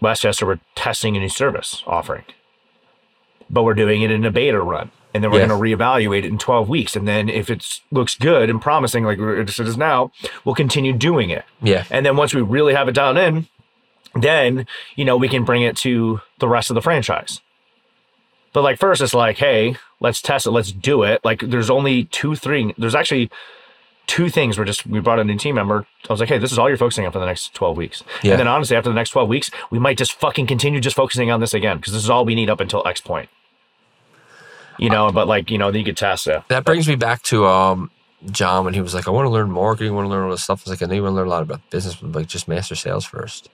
Westchester, 0.00 0.46
we're 0.46 0.60
testing 0.74 1.16
a 1.16 1.20
new 1.20 1.28
service 1.28 1.82
offering, 1.86 2.24
but 3.50 3.62
we're 3.64 3.74
doing 3.74 4.02
it 4.02 4.10
in 4.10 4.24
a 4.24 4.30
beta 4.30 4.60
run. 4.60 4.90
And 5.14 5.22
then 5.22 5.30
we're 5.30 5.40
Yeah. 5.40 5.48
going 5.48 5.60
to 5.60 5.76
reevaluate 5.76 6.20
it 6.20 6.24
in 6.24 6.38
12 6.38 6.70
weeks. 6.70 6.96
And 6.96 7.06
then 7.06 7.28
if 7.28 7.50
it 7.50 7.80
looks 7.90 8.14
good 8.14 8.48
and 8.48 8.62
promising, 8.62 9.04
like 9.04 9.18
it 9.18 9.58
is 9.58 9.76
now, 9.76 10.10
we'll 10.42 10.54
continue 10.54 10.94
doing 10.94 11.28
it. 11.28 11.44
Yeah, 11.60 11.84
And 11.90 12.06
then 12.06 12.16
once 12.16 12.32
we 12.32 12.40
really 12.40 12.72
have 12.72 12.88
it 12.88 12.94
down 12.94 13.18
in, 13.18 13.46
then, 14.14 14.66
you 14.96 15.04
know, 15.04 15.16
we 15.16 15.28
can 15.28 15.44
bring 15.44 15.62
it 15.62 15.76
to 15.78 16.20
the 16.38 16.48
rest 16.48 16.70
of 16.70 16.74
the 16.74 16.82
franchise. 16.82 17.40
But 18.52 18.62
like 18.62 18.78
first 18.78 19.00
it's 19.00 19.14
like, 19.14 19.38
hey, 19.38 19.76
let's 20.00 20.20
test 20.20 20.46
it, 20.46 20.50
let's 20.50 20.72
do 20.72 21.02
it. 21.02 21.24
Like 21.24 21.40
there's 21.40 21.70
only 21.70 22.04
two, 22.04 22.34
three, 22.34 22.74
there's 22.76 22.94
actually 22.94 23.30
two 24.06 24.28
things 24.28 24.58
we're 24.58 24.64
just 24.64 24.86
we 24.86 25.00
brought 25.00 25.18
a 25.18 25.24
new 25.24 25.38
team 25.38 25.54
member. 25.54 25.86
I 26.08 26.12
was 26.12 26.20
like, 26.20 26.28
hey, 26.28 26.38
this 26.38 26.52
is 26.52 26.58
all 26.58 26.68
you're 26.68 26.76
focusing 26.76 27.06
on 27.06 27.12
for 27.12 27.18
the 27.18 27.26
next 27.26 27.54
12 27.54 27.76
weeks. 27.76 28.04
Yeah. 28.22 28.32
And 28.32 28.40
then 28.40 28.48
honestly, 28.48 28.76
after 28.76 28.90
the 28.90 28.94
next 28.94 29.10
12 29.10 29.28
weeks, 29.28 29.50
we 29.70 29.78
might 29.78 29.96
just 29.96 30.12
fucking 30.12 30.46
continue 30.46 30.80
just 30.80 30.96
focusing 30.96 31.30
on 31.30 31.40
this 31.40 31.54
again, 31.54 31.78
because 31.78 31.92
this 31.92 32.02
is 32.02 32.10
all 32.10 32.24
we 32.24 32.34
need 32.34 32.50
up 32.50 32.60
until 32.60 32.86
X 32.86 33.00
point. 33.00 33.30
You 34.78 34.90
know, 34.90 35.12
but 35.12 35.28
like, 35.28 35.50
you 35.50 35.58
know, 35.58 35.70
then 35.70 35.80
you 35.80 35.84
could 35.84 35.96
test 35.96 36.26
it. 36.26 36.42
that 36.48 36.64
brings 36.64 36.88
me 36.88 36.96
back 36.96 37.22
to 37.24 37.46
um 37.46 37.90
John 38.30 38.64
when 38.64 38.74
he 38.74 38.80
was 38.80 38.94
like, 38.94 39.08
I 39.08 39.10
want 39.10 39.26
to 39.26 39.30
learn 39.30 39.50
marketing, 39.50 39.92
I 39.92 39.94
want 39.94 40.06
to 40.06 40.10
learn 40.10 40.24
all 40.24 40.30
this 40.30 40.42
stuff. 40.42 40.62
I 40.66 40.70
was 40.70 40.80
like, 40.80 40.82
I 40.82 40.90
know 40.90 40.94
you 40.94 41.02
want 41.02 41.12
to 41.12 41.16
learn 41.16 41.26
a 41.26 41.30
lot 41.30 41.42
about 41.42 41.68
business, 41.70 41.96
but 41.96 42.12
like 42.12 42.26
just 42.26 42.48
master 42.48 42.74
sales 42.74 43.04
first. 43.04 43.48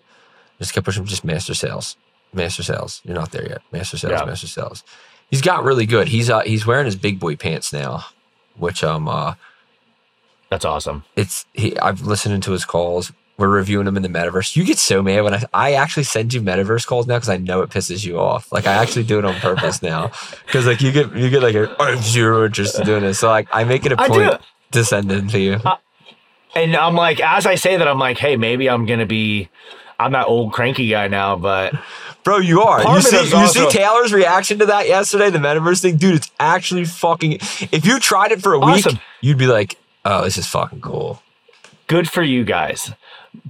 Just 0.58 0.72
kept 0.74 0.84
pushing 0.84 1.04
just 1.04 1.24
master 1.24 1.54
sales. 1.54 1.96
Master 2.32 2.62
sales. 2.62 3.00
You're 3.04 3.14
not 3.14 3.30
there 3.32 3.48
yet. 3.48 3.62
Master 3.72 3.96
sales, 3.96 4.12
Yeah. 4.18 4.24
master 4.24 4.46
sales. 4.46 4.82
He's 5.30 5.42
got 5.42 5.64
really 5.64 5.86
good. 5.86 6.08
He's 6.08 6.28
uh 6.30 6.40
he's 6.40 6.66
wearing 6.66 6.86
his 6.86 6.96
big 6.96 7.18
boy 7.20 7.36
pants 7.36 7.72
now, 7.72 8.04
which 8.56 8.82
um 8.82 9.08
uh 9.08 9.34
That's 10.50 10.64
awesome. 10.64 11.04
it's 11.16 11.46
he 11.52 11.78
I've 11.78 12.00
listened 12.02 12.42
to 12.42 12.52
his 12.52 12.64
calls. 12.64 13.12
We're 13.36 13.48
reviewing 13.48 13.84
them 13.84 13.96
in 13.96 14.02
the 14.02 14.08
metaverse. 14.08 14.56
You 14.56 14.64
get 14.64 14.78
so 14.78 15.00
mad 15.02 15.20
when 15.22 15.34
I 15.34 15.42
I 15.54 15.72
actually 15.74 16.02
send 16.04 16.34
you 16.34 16.42
metaverse 16.42 16.86
calls 16.86 17.06
now 17.06 17.16
because 17.16 17.28
I 17.28 17.36
know 17.36 17.62
it 17.62 17.70
pisses 17.70 18.04
you 18.04 18.18
off. 18.18 18.50
Like 18.50 18.66
I 18.66 18.72
actually 18.72 19.04
do 19.04 19.18
it 19.20 19.24
on 19.24 19.34
purpose 19.36 19.80
now 19.82 20.10
because 20.46 20.66
like 20.66 20.80
you 20.80 20.90
get 20.90 21.14
you 21.14 21.30
get 21.30 21.42
like 21.42 21.54
a, 21.54 21.74
I 21.80 21.90
have 21.90 22.02
zero 22.04 22.44
interest 22.46 22.78
in 22.80 22.84
doing 22.86 23.02
this. 23.02 23.20
So 23.20 23.28
like 23.28 23.48
I 23.52 23.62
make 23.64 23.86
it 23.86 23.92
a 23.92 23.96
point 23.96 24.40
to 24.72 24.84
send 24.84 25.12
it 25.12 25.28
to 25.30 25.38
you. 25.38 25.60
And 26.54 26.74
I'm 26.74 26.94
like, 26.96 27.20
as 27.20 27.46
I 27.46 27.54
say 27.54 27.76
that, 27.76 27.86
I'm 27.86 27.98
like, 27.98 28.18
hey, 28.18 28.36
maybe 28.36 28.68
I'm 28.68 28.86
gonna 28.86 29.06
be, 29.06 29.48
I'm 29.98 30.12
that 30.12 30.26
old 30.26 30.52
cranky 30.52 30.88
guy 30.88 31.08
now, 31.08 31.37
but 31.37 31.74
Bro, 32.24 32.38
you 32.38 32.62
are. 32.62 32.82
Part 32.82 32.96
You 32.96 33.02
see, 33.02 33.28
you 33.30 33.37
also- 33.37 33.70
see 33.70 33.78
Taylor's 33.78 34.12
reaction 34.12 34.58
to 34.58 34.66
that 34.66 34.87
yesterday, 34.87 35.30
the 35.30 35.38
metaverse 35.38 35.80
thing, 35.82 35.96
dude. 35.96 36.16
It's 36.16 36.30
actually 36.38 36.84
fucking. 36.84 37.32
If 37.72 37.87
you 37.87 37.98
tried 37.98 38.32
it 38.32 38.42
for 38.42 38.52
a 38.52 38.58
week, 38.61 38.84
you'd 39.22 39.38
be 39.38 39.46
like, 39.46 39.76
"Oh, 40.04 40.24
this 40.24 40.37
is 40.38 40.46
fucking 40.46 40.80
cool." 40.80 41.22
good 41.87 42.11
for 42.11 42.22
you 42.22 42.44
guys. 42.44 42.92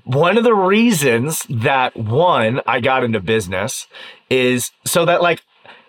One 0.05 0.39
of 0.39 0.45
the 0.45 0.55
reasons 0.55 1.45
that 1.51 1.97
one 1.97 2.61
I 2.69 2.79
got 2.79 3.03
into 3.03 3.19
business 3.19 3.89
is 4.31 4.71
so 4.85 5.05
that 5.07 5.23
like 5.23 5.43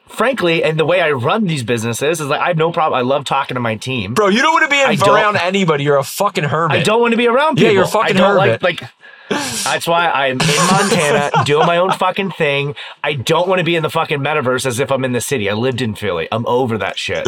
frankly 0.07 0.63
and 0.63 0.79
the 0.79 0.85
way 0.85 0.99
I 1.01 1.11
run 1.11 1.45
these 1.45 1.61
businesses 1.63 2.19
is 2.19 2.25
like 2.27 2.41
I 2.41 2.47
have 2.47 2.57
no 2.57 2.71
problem 2.71 2.97
I 2.97 3.03
love 3.03 3.23
talking 3.23 3.53
to 3.53 3.61
my 3.61 3.75
team. 3.75 4.15
Bro, 4.15 4.29
you 4.29 4.41
don't 4.41 4.53
want 4.53 4.63
to 4.65 4.69
be 4.71 4.81
I 4.81 4.91
in, 4.93 4.97
don't- 4.99 5.09
around 5.15 5.35
anybody. 5.37 5.83
You're 5.83 5.97
a 5.99 6.03
fucking 6.03 6.45
hermit. 6.45 6.77
I 6.79 6.81
don't 6.83 6.99
want 7.01 7.11
to 7.11 7.17
be 7.17 7.27
around 7.27 7.55
people. 7.57 7.65
Yeah, 7.67 7.73
you're 7.73 7.83
a 7.83 7.87
fucking 7.87 8.15
I 8.17 8.19
don't 8.19 8.39
hermit. 8.39 8.63
like 8.63 8.81
like 8.81 8.89
that's 9.29 9.87
why 9.87 10.09
I'm 10.09 10.39
in 10.41 10.67
Montana 10.71 11.31
doing 11.45 11.65
my 11.67 11.77
own 11.77 11.91
fucking 11.91 12.31
thing. 12.31 12.75
I 13.03 13.13
don't 13.13 13.47
want 13.47 13.59
to 13.59 13.63
be 13.65 13.75
in 13.75 13.83
the 13.83 13.89
fucking 13.89 14.19
metaverse 14.19 14.65
as 14.65 14.79
if 14.79 14.91
I'm 14.91 15.05
in 15.05 15.11
the 15.11 15.21
city. 15.21 15.49
I 15.49 15.53
lived 15.53 15.81
in 15.81 15.95
Philly. 15.95 16.27
I'm 16.31 16.45
over 16.47 16.77
that 16.79 16.97
shit. 16.97 17.27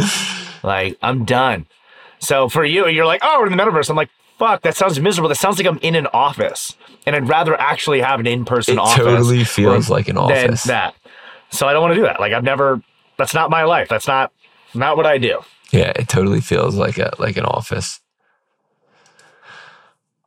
Like 0.63 0.97
I'm 1.01 1.25
done. 1.25 1.67
So 2.19 2.49
for 2.49 2.63
you, 2.63 2.87
you're 2.87 3.05
like, 3.05 3.21
oh, 3.23 3.39
we're 3.39 3.47
in 3.51 3.55
the 3.57 3.63
metaverse. 3.63 3.89
I'm 3.89 3.95
like, 3.95 4.09
fuck, 4.37 4.61
that 4.63 4.75
sounds 4.75 4.99
miserable. 4.99 5.29
That 5.29 5.35
sounds 5.35 5.57
like 5.57 5.67
I'm 5.67 5.79
in 5.81 5.95
an 5.95 6.07
office, 6.13 6.75
and 7.05 7.15
I'd 7.15 7.27
rather 7.27 7.59
actually 7.59 8.01
have 8.01 8.19
an 8.19 8.27
in-person 8.27 8.75
It 8.75 8.79
office. 8.79 8.95
totally 8.97 9.43
feels 9.43 9.89
like 9.89 10.07
an 10.07 10.17
office. 10.17 10.63
that. 10.63 10.95
So 11.51 11.67
I 11.67 11.73
don't 11.73 11.81
want 11.81 11.93
to 11.93 11.99
do 11.99 12.03
that. 12.03 12.19
Like 12.19 12.33
I've 12.33 12.43
never. 12.43 12.81
That's 13.17 13.33
not 13.33 13.49
my 13.49 13.63
life. 13.63 13.89
That's 13.89 14.07
not 14.07 14.31
not 14.73 14.97
what 14.97 15.05
I 15.05 15.17
do. 15.17 15.41
Yeah, 15.71 15.91
it 15.95 16.07
totally 16.07 16.41
feels 16.41 16.75
like 16.75 16.97
a 16.97 17.11
like 17.19 17.37
an 17.37 17.45
office. 17.45 17.99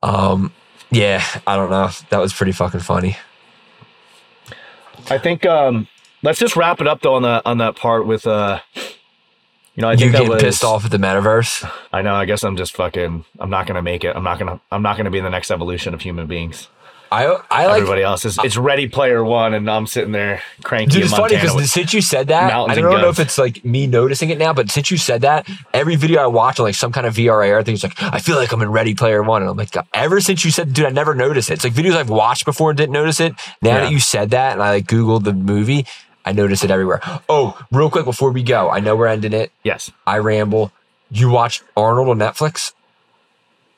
Um, 0.02 0.52
yeah, 0.94 1.24
I 1.46 1.56
don't 1.56 1.70
know. 1.70 1.90
That 2.10 2.18
was 2.20 2.32
pretty 2.32 2.52
fucking 2.52 2.80
funny. 2.80 3.16
I 5.10 5.18
think 5.18 5.44
um 5.46 5.88
let's 6.22 6.38
just 6.38 6.56
wrap 6.56 6.80
it 6.80 6.86
up 6.88 7.02
though 7.02 7.14
on 7.14 7.22
that 7.22 7.42
on 7.46 7.58
that 7.58 7.76
part 7.76 8.06
with 8.06 8.26
uh 8.26 8.60
you 9.74 9.82
know 9.82 9.88
I 9.88 9.96
You 9.96 9.98
think 9.98 10.12
that 10.12 10.18
getting 10.18 10.30
was 10.30 10.42
pissed 10.42 10.64
off 10.64 10.84
at 10.84 10.90
the 10.90 10.98
metaverse? 10.98 11.70
I 11.92 12.02
know 12.02 12.14
I 12.14 12.24
guess 12.24 12.42
I'm 12.44 12.56
just 12.56 12.74
fucking 12.76 13.24
I'm 13.38 13.50
not 13.50 13.66
gonna 13.66 13.82
make 13.82 14.04
it 14.04 14.16
I'm 14.16 14.24
not 14.24 14.38
gonna 14.38 14.60
I'm 14.72 14.82
not 14.82 14.96
gonna 14.96 15.10
be 15.10 15.18
in 15.18 15.24
the 15.24 15.30
next 15.30 15.50
evolution 15.50 15.94
of 15.94 16.00
human 16.02 16.26
beings 16.26 16.68
I 17.12 17.26
I 17.50 17.66
like 17.66 17.76
everybody 17.82 18.02
else 18.02 18.24
is 18.24 18.38
it's 18.42 18.56
Ready 18.56 18.88
Player 18.88 19.22
One 19.24 19.54
and 19.54 19.70
I'm 19.70 19.86
sitting 19.86 20.10
there 20.12 20.42
cranky 20.64 20.94
Dude, 20.94 21.04
it's 21.04 21.12
funny 21.12 21.36
because 21.36 21.70
since 21.70 21.94
you 21.94 22.00
said 22.00 22.28
that, 22.28 22.52
I 22.52 22.74
don't 22.74 22.84
know 22.84 23.02
guns. 23.02 23.18
if 23.20 23.26
it's 23.26 23.38
like 23.38 23.64
me 23.64 23.86
noticing 23.86 24.30
it 24.30 24.38
now, 24.38 24.52
but 24.52 24.70
since 24.70 24.90
you 24.90 24.96
said 24.96 25.20
that, 25.20 25.48
every 25.72 25.94
video 25.96 26.22
I 26.22 26.26
watch 26.26 26.58
on 26.58 26.64
like 26.64 26.74
some 26.74 26.90
kind 26.92 27.06
of 27.06 27.14
VR 27.14 27.48
AR 27.52 27.62
thing 27.62 27.74
is 27.74 27.82
like, 27.84 28.02
I 28.02 28.18
feel 28.18 28.36
like 28.36 28.50
I'm 28.52 28.60
in 28.62 28.70
Ready 28.72 28.94
Player 28.94 29.22
One. 29.22 29.42
And 29.42 29.50
I'm 29.50 29.56
like, 29.56 29.70
God, 29.70 29.86
ever 29.94 30.20
since 30.20 30.44
you 30.44 30.50
said, 30.50 30.72
dude, 30.72 30.86
I 30.86 30.90
never 30.90 31.14
noticed 31.14 31.50
it. 31.50 31.54
It's 31.54 31.64
like 31.64 31.72
videos 31.74 31.94
I've 31.96 32.10
watched 32.10 32.44
before 32.44 32.70
and 32.70 32.76
didn't 32.76 32.92
notice 32.92 33.20
it. 33.20 33.32
Now 33.62 33.70
Yeah. 33.74 33.80
that 33.82 33.92
you 33.92 34.00
said 34.00 34.30
that 34.30 34.54
and 34.54 34.62
I 34.62 34.70
like 34.70 34.86
Googled 34.86 35.22
the 35.24 35.32
movie, 35.32 35.86
I 36.24 36.32
notice 36.32 36.64
it 36.64 36.70
everywhere. 36.70 37.00
Oh, 37.28 37.56
real 37.70 37.90
quick 37.90 38.06
before 38.06 38.32
we 38.32 38.42
go, 38.42 38.70
I 38.70 38.80
know 38.80 38.96
we're 38.96 39.06
ending 39.06 39.32
it. 39.34 39.52
yes 39.62 39.90
I 40.06 40.18
ramble. 40.18 40.72
You 41.10 41.28
watched 41.30 41.62
Arnold 41.76 42.08
on 42.08 42.18
Netflix? 42.18 42.72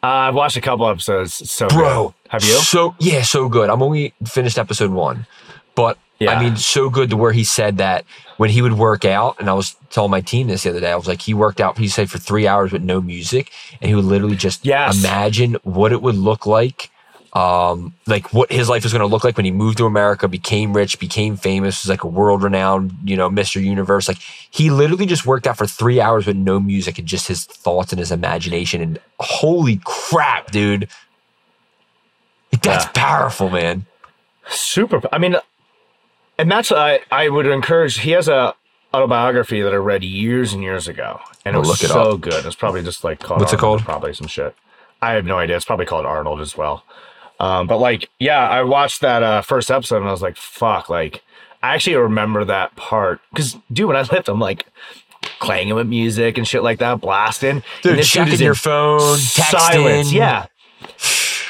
uh, 0.02 0.06
I've 0.06 0.34
watched 0.34 0.56
a 0.56 0.60
couple 0.60 0.88
episodes 0.88 1.40
It's 1.40 1.50
so 1.50 1.68
Bro. 1.68 2.04
good. 2.08 2.14
Have 2.30 2.42
you 2.44 2.50
So 2.50 2.94
yeah, 3.00 3.22
so 3.22 3.48
good. 3.48 3.70
I'm 3.70 3.82
only 3.82 4.14
finished 4.26 4.58
episode 4.58 4.90
one. 4.90 5.26
But 5.74 5.98
Yeah. 6.18 6.32
I 6.32 6.42
mean, 6.42 6.56
so 6.56 6.88
good 6.88 7.10
to 7.10 7.16
where 7.16 7.32
he 7.32 7.44
said 7.44 7.76
that 7.78 8.04
when 8.38 8.50
he 8.50 8.62
would 8.62 8.74
work 8.74 9.04
out, 9.04 9.36
and 9.38 9.50
I 9.50 9.52
was 9.54 9.76
telling 9.90 10.10
my 10.10 10.22
team 10.22 10.48
this 10.48 10.62
the 10.62 10.70
other 10.70 10.80
day, 10.80 10.90
I 10.92 10.96
was 10.96 11.06
like, 11.06 11.20
he 11.22 11.34
worked 11.34 11.60
out, 11.60 11.76
he 11.78 11.88
said 11.88 12.10
for 12.10 12.18
three 12.18 12.46
hours 12.46 12.72
with 12.72 12.82
no 12.82 13.00
music, 13.02 13.50
and 13.80 13.88
he 13.88 13.94
would 13.94 14.04
literally 14.04 14.36
just 14.36 14.64
Yes. 14.64 14.98
imagine 14.98 15.54
what 15.62 15.92
it 15.92 16.00
would 16.02 16.16
look 16.16 16.46
like. 16.46 16.90
Um, 17.32 17.92
like 18.06 18.32
what 18.32 18.50
his 18.50 18.70
life 18.70 18.82
was 18.82 18.94
going 18.94 19.00
to 19.00 19.06
look 19.06 19.22
like 19.22 19.36
when 19.36 19.44
he 19.44 19.50
moved 19.50 19.76
to 19.76 19.84
America, 19.84 20.26
became 20.26 20.72
rich, 20.72 20.98
became 20.98 21.36
famous, 21.36 21.82
was 21.84 21.90
like 21.90 22.02
a 22.02 22.06
world 22.08 22.42
renowned, 22.42 22.94
you 23.04 23.14
know, 23.14 23.28
Mr. 23.28 23.62
Universe. 23.62 24.08
Like 24.08 24.16
he 24.50 24.70
literally 24.70 25.04
just 25.04 25.26
worked 25.26 25.46
out 25.46 25.58
for 25.58 25.66
three 25.66 26.00
hours 26.00 26.26
with 26.26 26.36
no 26.36 26.58
music 26.58 26.98
and 26.98 27.06
just 27.06 27.28
his 27.28 27.44
thoughts 27.44 27.92
and 27.92 27.98
his 27.98 28.10
imagination. 28.10 28.80
And 28.80 28.98
holy 29.20 29.82
crap, 29.84 30.50
dude, 30.50 30.88
That's 32.62 32.84
Yeah. 32.86 32.90
powerful, 32.94 33.50
man. 33.50 33.86
super 34.48 35.00
i 35.12 35.18
mean 35.18 35.36
and 36.38 36.50
that's 36.50 36.70
i 36.70 37.00
i 37.10 37.28
would 37.28 37.46
encourage 37.46 37.98
he 37.98 38.12
has 38.12 38.28
a 38.28 38.54
autobiography 38.94 39.60
that 39.60 39.72
i 39.72 39.76
read 39.76 40.04
years 40.04 40.52
and 40.52 40.62
years 40.62 40.86
ago 40.86 41.18
and 41.44 41.56
it 41.56 41.58
I'll 41.58 41.68
was 41.68 41.82
it 41.82 41.88
so 41.88 42.12
up. 42.12 42.20
good 42.20 42.46
it's 42.46 42.54
probably 42.54 42.82
just 42.84 43.02
like 43.02 43.18
called 43.18 43.40
What's 43.40 43.52
it 43.52 43.58
called? 43.58 43.80
probably 43.82 44.14
some 44.14 44.28
shit 44.28 44.54
i 45.02 45.12
have 45.14 45.24
no 45.26 45.38
idea 45.38 45.56
it's 45.56 45.64
probably 45.64 45.86
called 45.86 46.06
arnold 46.06 46.40
as 46.40 46.56
well 46.56 46.84
um 47.40 47.66
but 47.66 47.78
like 47.78 48.08
yeah 48.20 48.48
i 48.48 48.62
watched 48.62 49.00
that 49.00 49.22
uh 49.24 49.42
first 49.42 49.68
episode 49.70 49.96
and 49.98 50.08
i 50.08 50.12
was 50.12 50.22
like 50.22 50.36
fuck 50.36 50.88
like 50.88 51.24
i 51.64 51.74
actually 51.74 51.96
remember 51.96 52.44
that 52.44 52.74
part 52.76 53.20
because 53.30 53.56
dude 53.72 53.88
when 53.88 53.96
i 53.96 54.02
lived 54.02 54.28
i'm 54.28 54.38
like 54.38 54.64
clanging 55.40 55.74
with 55.74 55.88
music 55.88 56.38
and 56.38 56.46
shit 56.46 56.62
like 56.62 56.78
that 56.78 57.00
blasting 57.00 57.64
Dude, 57.82 57.90
and 57.92 57.98
this 57.98 58.08
checking 58.08 58.38
your 58.38 58.54
phone, 58.54 59.16
silence 59.16 60.10
texting. 60.10 60.12
yeah 60.12 60.46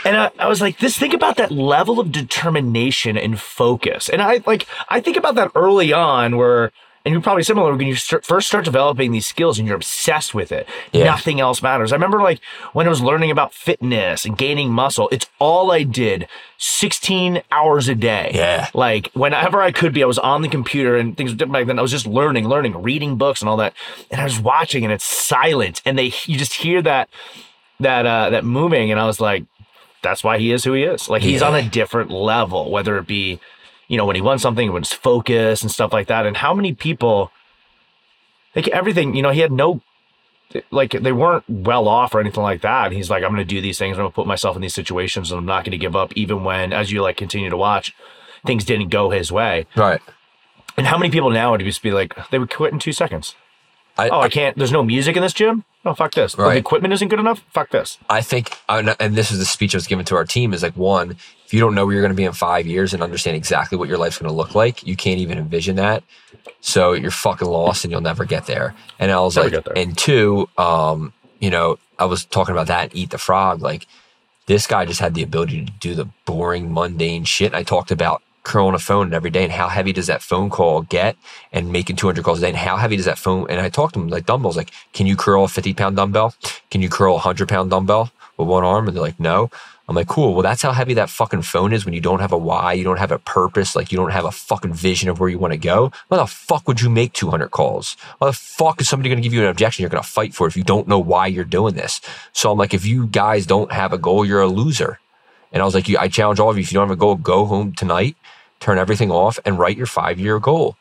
and 0.07 0.17
I, 0.17 0.31
I 0.39 0.49
was 0.49 0.61
like, 0.61 0.79
this 0.79 0.97
think 0.97 1.15
about 1.15 1.37
that 1.37 1.51
level 1.51 2.01
of 2.01 2.13
determination 2.13 3.17
and 3.17 3.41
focus. 3.41 4.09
And 4.09 4.23
I 4.23 4.43
like 4.47 4.67
I 4.89 5.01
think 5.01 5.17
about 5.17 5.35
that 5.35 5.53
early 5.55 5.93
on 5.93 6.37
where 6.37 6.73
and 7.07 7.13
you're 7.13 7.23
probably 7.23 7.45
similar 7.45 7.73
when 7.73 7.87
you 7.87 7.95
start, 7.95 8.27
first 8.27 8.49
start 8.49 8.65
developing 8.65 9.13
these 9.13 9.29
skills 9.29 9.61
and 9.61 9.69
you're 9.69 9.77
obsessed 9.77 10.35
with 10.35 10.51
it. 10.51 10.69
Yeah. 10.91 11.05
Nothing 11.05 11.39
else 11.39 11.63
matters. 11.63 11.93
I 11.93 11.95
remember 11.95 12.21
like 12.21 12.41
when 12.73 12.85
I 12.85 12.89
was 12.91 13.01
learning 13.01 13.31
about 13.31 13.55
fitness 13.55 14.25
and 14.25 14.37
gaining 14.37 14.73
muscle, 14.73 15.09
it's 15.13 15.27
all 15.39 15.71
I 15.71 15.85
did 15.85 16.27
16 16.59 17.43
hours 17.53 17.89
a 17.89 17.95
day. 17.95 18.33
Yeah. 18.35 18.71
Like 18.75 19.13
whenever 19.13 19.63
I 19.63 19.71
could 19.71 19.95
be, 19.95 20.03
I 20.03 20.07
was 20.07 20.19
on 20.19 20.43
the 20.43 20.49
computer 20.49 20.97
and 20.97 21.17
things 21.17 21.31
were 21.31 21.37
different 21.37 21.53
back 21.53 21.67
then. 21.69 21.79
I 21.79 21.83
was 21.83 21.93
just 21.93 22.09
learning, 22.09 22.49
learning, 22.49 22.83
reading 22.83 23.17
books 23.17 23.41
and 23.41 23.49
all 23.49 23.59
that. 23.59 23.75
And 24.11 24.21
I 24.21 24.25
was 24.25 24.41
watching 24.41 24.83
and 24.83 24.93
it's 24.93 25.05
silent 25.05 25.83
and 25.87 25.97
they 25.97 26.13
you 26.25 26.37
just 26.37 26.55
hear 26.55 26.83
that 26.83 27.09
that 27.79 28.05
uh 28.05 28.31
that 28.31 28.45
moving 28.45 28.91
and 28.91 28.99
I 28.99 29.07
was 29.07 29.21
like 29.21 29.45
that's 30.07 30.23
why 30.25 30.39
he 30.39 30.53
is 30.53 30.65
who 30.65 30.73
he 30.73 30.85
is. 30.85 31.09
Like 31.09 31.23
he's 31.23 31.43
on 31.43 31.55
a 31.55 31.69
different 31.69 32.11
level, 32.11 32.71
whether 32.71 32.97
it 32.97 33.07
be, 33.07 33.41
you 33.89 33.97
know, 33.97 34.07
when 34.07 34.17
he 34.17 34.23
won 34.23 34.39
something, 34.39 34.73
when 34.73 34.83
it's 34.83 34.93
focus 34.93 35.63
and 35.63 35.71
stuff 35.71 35.93
like 35.93 36.07
that. 36.07 36.27
And 36.27 36.37
how 36.37 36.55
many 36.55 36.73
people, 36.73 37.33
like 38.55 38.69
everything, 38.69 39.15
you 39.17 39.23
know, 39.23 39.31
he 39.31 39.41
had 39.41 39.53
no, 39.53 39.81
like 40.71 40.93
they 40.93 41.13
weren't 41.13 41.45
well 41.49 41.89
off 41.89 42.15
or 42.15 42.21
anything 42.21 42.43
like 42.43 42.63
that. 42.63 42.93
He's 42.93 43.11
like, 43.11 43.25
I'm 43.25 43.31
going 43.31 43.47
to 43.47 43.55
do 43.55 43.61
these 43.61 43.79
things. 43.79 43.97
I'm 43.97 44.03
going 44.03 44.13
to 44.13 44.15
put 44.15 44.27
myself 44.27 44.55
in 44.55 44.63
these 44.63 44.75
situations, 44.75 45.31
and 45.31 45.39
I'm 45.39 45.47
not 45.47 45.65
going 45.65 45.73
to 45.73 45.79
give 45.79 45.97
up, 45.97 46.13
even 46.15 46.45
when, 46.45 46.73
as 46.73 46.93
you 46.93 47.03
like 47.03 47.17
continue 47.17 47.51
to 47.51 47.57
watch, 47.57 47.95
things 48.47 48.65
didn't 48.65 48.89
go 48.89 49.11
his 49.11 49.33
way. 49.33 49.67
Right. 49.75 50.01
And 50.77 50.87
how 50.87 50.99
many 50.99 51.11
people 51.11 51.31
now 51.31 51.51
would 51.51 51.61
just 51.61 51.83
be 51.83 51.91
like, 51.91 52.15
they 52.31 52.39
would 52.39 52.55
quit 52.55 52.73
in 52.73 52.79
two 52.79 52.93
seconds. 52.93 53.35
I, 53.99 54.09
Oh, 54.11 54.21
I 54.21 54.29
can't. 54.29 54.57
There's 54.57 54.73
no 54.73 54.83
music 54.83 55.17
in 55.17 55.23
this 55.23 55.33
gym. 55.33 55.65
Oh, 55.87 55.95
fuck 55.95 56.13
this. 56.15 56.37
Right. 56.37 56.55
the 56.55 56.59
equipment 56.59 56.93
isn't 56.95 57.09
good 57.09 57.21
enough. 57.21 57.45
Fuck 57.53 57.71
this. 57.71 57.97
I 58.11 58.21
think, 58.21 58.51
and 58.69 58.97
and 58.99 59.15
this 59.15 59.31
is 59.31 59.39
the 59.39 59.45
speech 59.45 59.73
I 59.73 59.79
was 59.79 59.87
given 59.87 60.05
to 60.07 60.17
our 60.17 60.25
team 60.25 60.53
is 60.53 60.63
like 60.63 60.77
one, 60.77 61.13
if 61.13 61.55
you 61.55 61.61
don't 61.61 61.77
know 61.77 61.87
where 61.87 61.95
you're 61.95 62.03
going 62.03 62.13
to 62.13 62.17
be 62.17 62.25
in 62.25 62.33
five 62.33 62.67
years 62.67 62.93
and 62.93 63.05
understand 63.05 63.37
exactly 63.37 63.79
what 63.79 63.89
your 63.89 63.97
life's 63.97 64.19
going 64.19 64.29
to 64.29 64.37
look 64.37 64.57
like, 64.57 64.85
you 64.85 64.97
can't 64.97 65.21
even 65.21 65.39
envision 65.39 65.77
that. 65.77 66.03
So 66.61 66.93
you're 66.93 67.13
fucking 67.13 67.47
lost 67.47 67.85
and 67.85 67.93
you'll 67.93 68.01
never 68.01 68.25
get 68.25 68.47
there. 68.47 68.75
And 68.99 69.13
I 69.13 69.21
was 69.21 69.37
Never 69.37 69.59
like, 69.59 69.67
and 69.77 69.97
two, 69.97 70.49
um, 70.59 71.13
you 71.39 71.51
know, 71.51 71.79
I 72.01 72.07
was 72.07 72.25
talking 72.25 72.53
about 72.53 72.67
that, 72.67 72.93
eat 72.97 73.11
the 73.11 73.19
frog. 73.19 73.63
Like 73.63 73.87
this 74.47 74.67
guy 74.67 74.87
just 74.87 74.99
had 74.99 75.15
the 75.15 75.23
ability 75.23 75.67
to 75.67 75.73
do 75.73 75.95
the 75.95 76.07
boring, 76.25 76.75
mundane 76.75 77.23
shit. 77.23 77.55
I 77.55 77.63
talked 77.63 77.93
about 77.93 78.25
curling 78.47 78.75
a 78.75 78.79
phone 78.79 79.13
every 79.13 79.31
day 79.31 79.45
and 79.45 79.53
how 79.53 79.69
heavy 79.69 79.93
does 79.93 80.07
that 80.07 80.23
phone 80.23 80.49
call 80.49 80.83
get 80.83 81.17
and 81.53 81.73
making 81.73 81.97
200 81.97 82.25
calls 82.25 82.39
a 82.39 82.43
day 82.43 82.49
and 82.49 82.57
how 82.57 82.77
heavy 82.77 82.97
does 82.97 83.05
that 83.11 83.19
phone 83.19 83.45
and 83.51 83.61
i 83.61 83.69
talked 83.69 83.95
to 83.95 84.01
them 84.01 84.09
like 84.09 84.27
dumbbells 84.27 84.57
like 84.57 84.71
can 84.93 85.07
you 85.07 85.17
curl 85.17 85.45
a 85.45 85.49
50 85.49 85.75
pound 85.75 85.97
dumbbell? 85.97 86.35
Can 86.71 86.83
you 86.83 86.89
curl 86.89 87.13
a 87.13 87.17
100 87.17 87.49
pound 87.49 87.71
dumbbell 87.71 88.11
with 88.37 88.49
one 88.49 88.65
arm? 88.65 88.89
And 88.89 88.97
they're 88.97 89.03
like 89.03 89.21
no. 89.21 89.51
I'm 89.89 89.95
like 89.95 90.09
cool. 90.09 90.33
Well 90.33 90.43
that's 90.43 90.63
how 90.63 90.73
heavy 90.73 90.95
that 90.95 91.11
fucking 91.11 91.43
phone 91.43 91.73
is 91.73 91.85
when 91.85 91.95
you 91.95 92.01
don't 92.01 92.21
have 92.21 92.33
a 92.33 92.39
why 92.39 92.73
you 92.73 92.83
don't 92.83 92.99
have 92.99 93.13
a 93.13 93.19
purpose 93.19 93.77
like 93.77 93.93
you 93.93 93.97
don't 93.99 94.11
have 94.11 94.25
a 94.25 94.33
fucking 94.33 94.73
vision 94.73 95.09
of 95.09 95.21
where 95.21 95.29
you 95.29 95.39
want 95.39 95.53
to 95.53 95.59
go. 95.59 95.93
Why 96.09 96.17
the 96.17 96.27
fuck 96.27 96.67
would 96.67 96.81
you 96.81 96.91
make 96.91 97.13
200 97.13 97.51
calls? 97.51 97.97
Why 98.19 98.29
the 98.29 98.33
fuck 98.33 98.81
is 98.81 98.89
somebody 98.89 99.11
going 99.11 99.19
to 99.19 99.23
give 99.23 99.33
you 99.33 99.43
an 99.43 99.49
objection 99.49 99.83
you're 99.83 99.91
going 99.91 100.03
to 100.03 100.09
fight 100.09 100.35
for 100.35 100.47
if 100.47 100.57
you 100.57 100.65
don't 100.65 100.89
know 100.89 100.99
why 100.99 101.27
you're 101.27 101.45
doing 101.45 101.75
this? 101.75 102.01
So 102.33 102.51
i'm 102.51 102.59
like 102.59 102.75
if 102.75 102.85
you 102.85 103.07
guys 103.07 103.47
don't 103.47 103.73
have 103.73 103.93
a 103.93 103.99
goal 103.99 104.25
you're 104.25 104.41
a 104.41 104.49
loser. 104.49 104.99
And 105.53 105.63
I 105.63 105.65
was 105.65 105.75
like, 105.75 105.89
I 105.95 106.09
challenge 106.09 106.41
all 106.41 106.51
of 106.51 106.57
you, 106.57 106.63
if 106.63 106.73
you 106.73 106.77
don't 106.77 106.89
have 106.89 106.97
a 106.97 107.01
goal, 107.01 107.15
go 107.15 107.47
home 107.47 107.73
tonight, 107.73 108.17
turn 108.61 108.79
everything 108.79 109.11
off, 109.11 109.39
and 109.45 109.59
write 109.59 109.77
your 109.77 109.87
five 109.87 110.19
year 110.19 110.39
goal. 110.39 110.77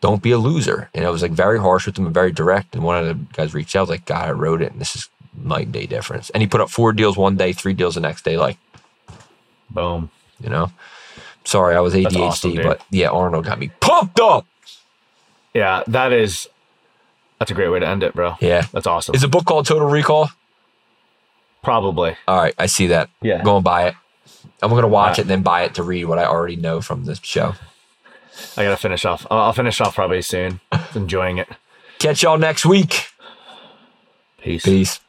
Don't 0.00 0.22
be 0.22 0.32
a 0.32 0.38
loser. 0.38 0.90
And 0.94 1.04
I 1.04 1.10
was 1.10 1.22
like 1.22 1.32
very 1.32 1.60
harsh 1.60 1.86
with 1.86 1.96
him 1.96 2.06
and 2.06 2.14
very 2.14 2.32
direct. 2.32 2.74
And 2.74 2.82
one 2.82 2.98
of 2.98 3.06
the 3.06 3.14
guys 3.34 3.54
reached 3.54 3.76
out, 3.76 3.80
I 3.80 3.82
was 3.82 3.90
like, 3.90 4.04
God, 4.04 4.28
I 4.28 4.32
wrote 4.32 4.60
it, 4.62 4.72
and 4.72 4.80
this 4.80 4.96
is 4.96 5.08
night 5.34 5.66
and 5.66 5.72
day 5.72 5.86
difference. 5.86 6.30
And 6.30 6.40
he 6.40 6.46
put 6.46 6.60
up 6.60 6.70
four 6.70 6.92
deals 6.92 7.16
one 7.16 7.36
day, 7.36 7.52
three 7.52 7.72
deals 7.72 7.94
the 7.94 8.00
next 8.00 8.24
day, 8.24 8.36
like, 8.36 8.58
Boom. 9.70 10.10
you 10.40 10.50
know. 10.50 10.72
Sorry, 11.44 11.74
I 11.74 11.80
was 11.80 11.94
ADHD, 11.94 12.20
awesome, 12.20 12.54
but 12.56 12.82
yeah, 12.90 13.08
Arnold 13.08 13.44
got 13.44 13.58
me 13.58 13.70
pumped 13.80 14.20
up. 14.20 14.46
Yeah, 15.54 15.82
that 15.88 16.12
is. 16.12 16.48
That's 17.38 17.50
a 17.50 17.54
great 17.54 17.68
way 17.68 17.80
to 17.80 17.86
end 17.86 18.04
it, 18.04 18.14
bro. 18.14 18.36
Yeah. 18.40 18.66
That's 18.72 18.86
awesome. 18.86 19.14
Is 19.14 19.24
a 19.24 19.28
book 19.28 19.44
called 19.44 19.66
Total 19.66 19.88
Recall? 19.88 20.30
Probably. 21.62 22.16
All 22.28 22.36
right, 22.36 22.54
I 22.58 22.66
see 22.66 22.86
that. 22.88 23.10
Yeah. 23.20 23.42
Go 23.42 23.56
and 23.56 23.64
buy 23.64 23.88
it. 23.88 23.94
I'm 24.62 24.70
going 24.70 24.82
to 24.82 24.88
watch 24.88 25.02
Alright. 25.02 25.18
it 25.18 25.22
and 25.22 25.30
then 25.30 25.42
buy 25.42 25.62
it 25.62 25.74
to 25.74 25.82
read 25.82 26.04
what 26.04 26.18
I 26.18 26.24
already 26.24 26.56
know 26.56 26.80
from 26.80 27.04
this 27.04 27.20
show. 27.22 27.54
I 28.56 28.64
gotta 28.64 28.76
finish 28.76 29.04
off. 29.04 29.26
I'll, 29.30 29.38
I'll 29.38 29.52
finish 29.52 29.80
off 29.80 29.94
probably 29.94 30.22
soon. 30.22 30.60
Enjoying 30.94 31.38
it. 31.38 31.48
Catch 31.98 32.22
y'all 32.22 32.38
next 32.38 32.66
week. 32.66 33.08
Peace. 34.38 34.64
Peace. 34.64 35.00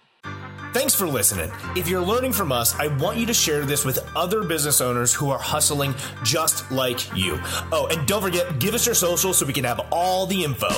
Thanks 0.74 0.96
for 0.96 1.08
listening. 1.08 1.52
If 1.76 1.88
you're 1.88 2.02
learning 2.02 2.34
from 2.34 2.52
us, 2.52 2.76
I 2.76 2.88
want 2.98 3.18
you 3.18 3.28
to 3.28 3.34
share 3.34 3.64
this 3.64 3.86
with 3.86 4.00
other 4.16 4.44
business 4.44 4.82
owners 4.82 5.14
who 5.14 5.30
are 5.30 5.38
hustling 5.38 5.94
just 6.24 6.70
like 6.72 7.16
you. 7.16 7.40
Oh, 7.72 7.88
and 7.92 8.08
don't 8.08 8.24
forget, 8.24 8.60
give 8.60 8.74
us 8.74 8.86
your 8.86 8.96
social 8.96 9.34
so 9.34 9.46
we 9.46 9.54
can 9.54 9.64
have 9.66 9.80
all 9.92 10.26
the 10.26 10.44
info. 10.44 10.70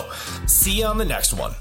See 0.48 0.80
you 0.80 0.86
on 0.86 0.98
the 0.98 1.06
next 1.06 1.34
one. 1.34 1.54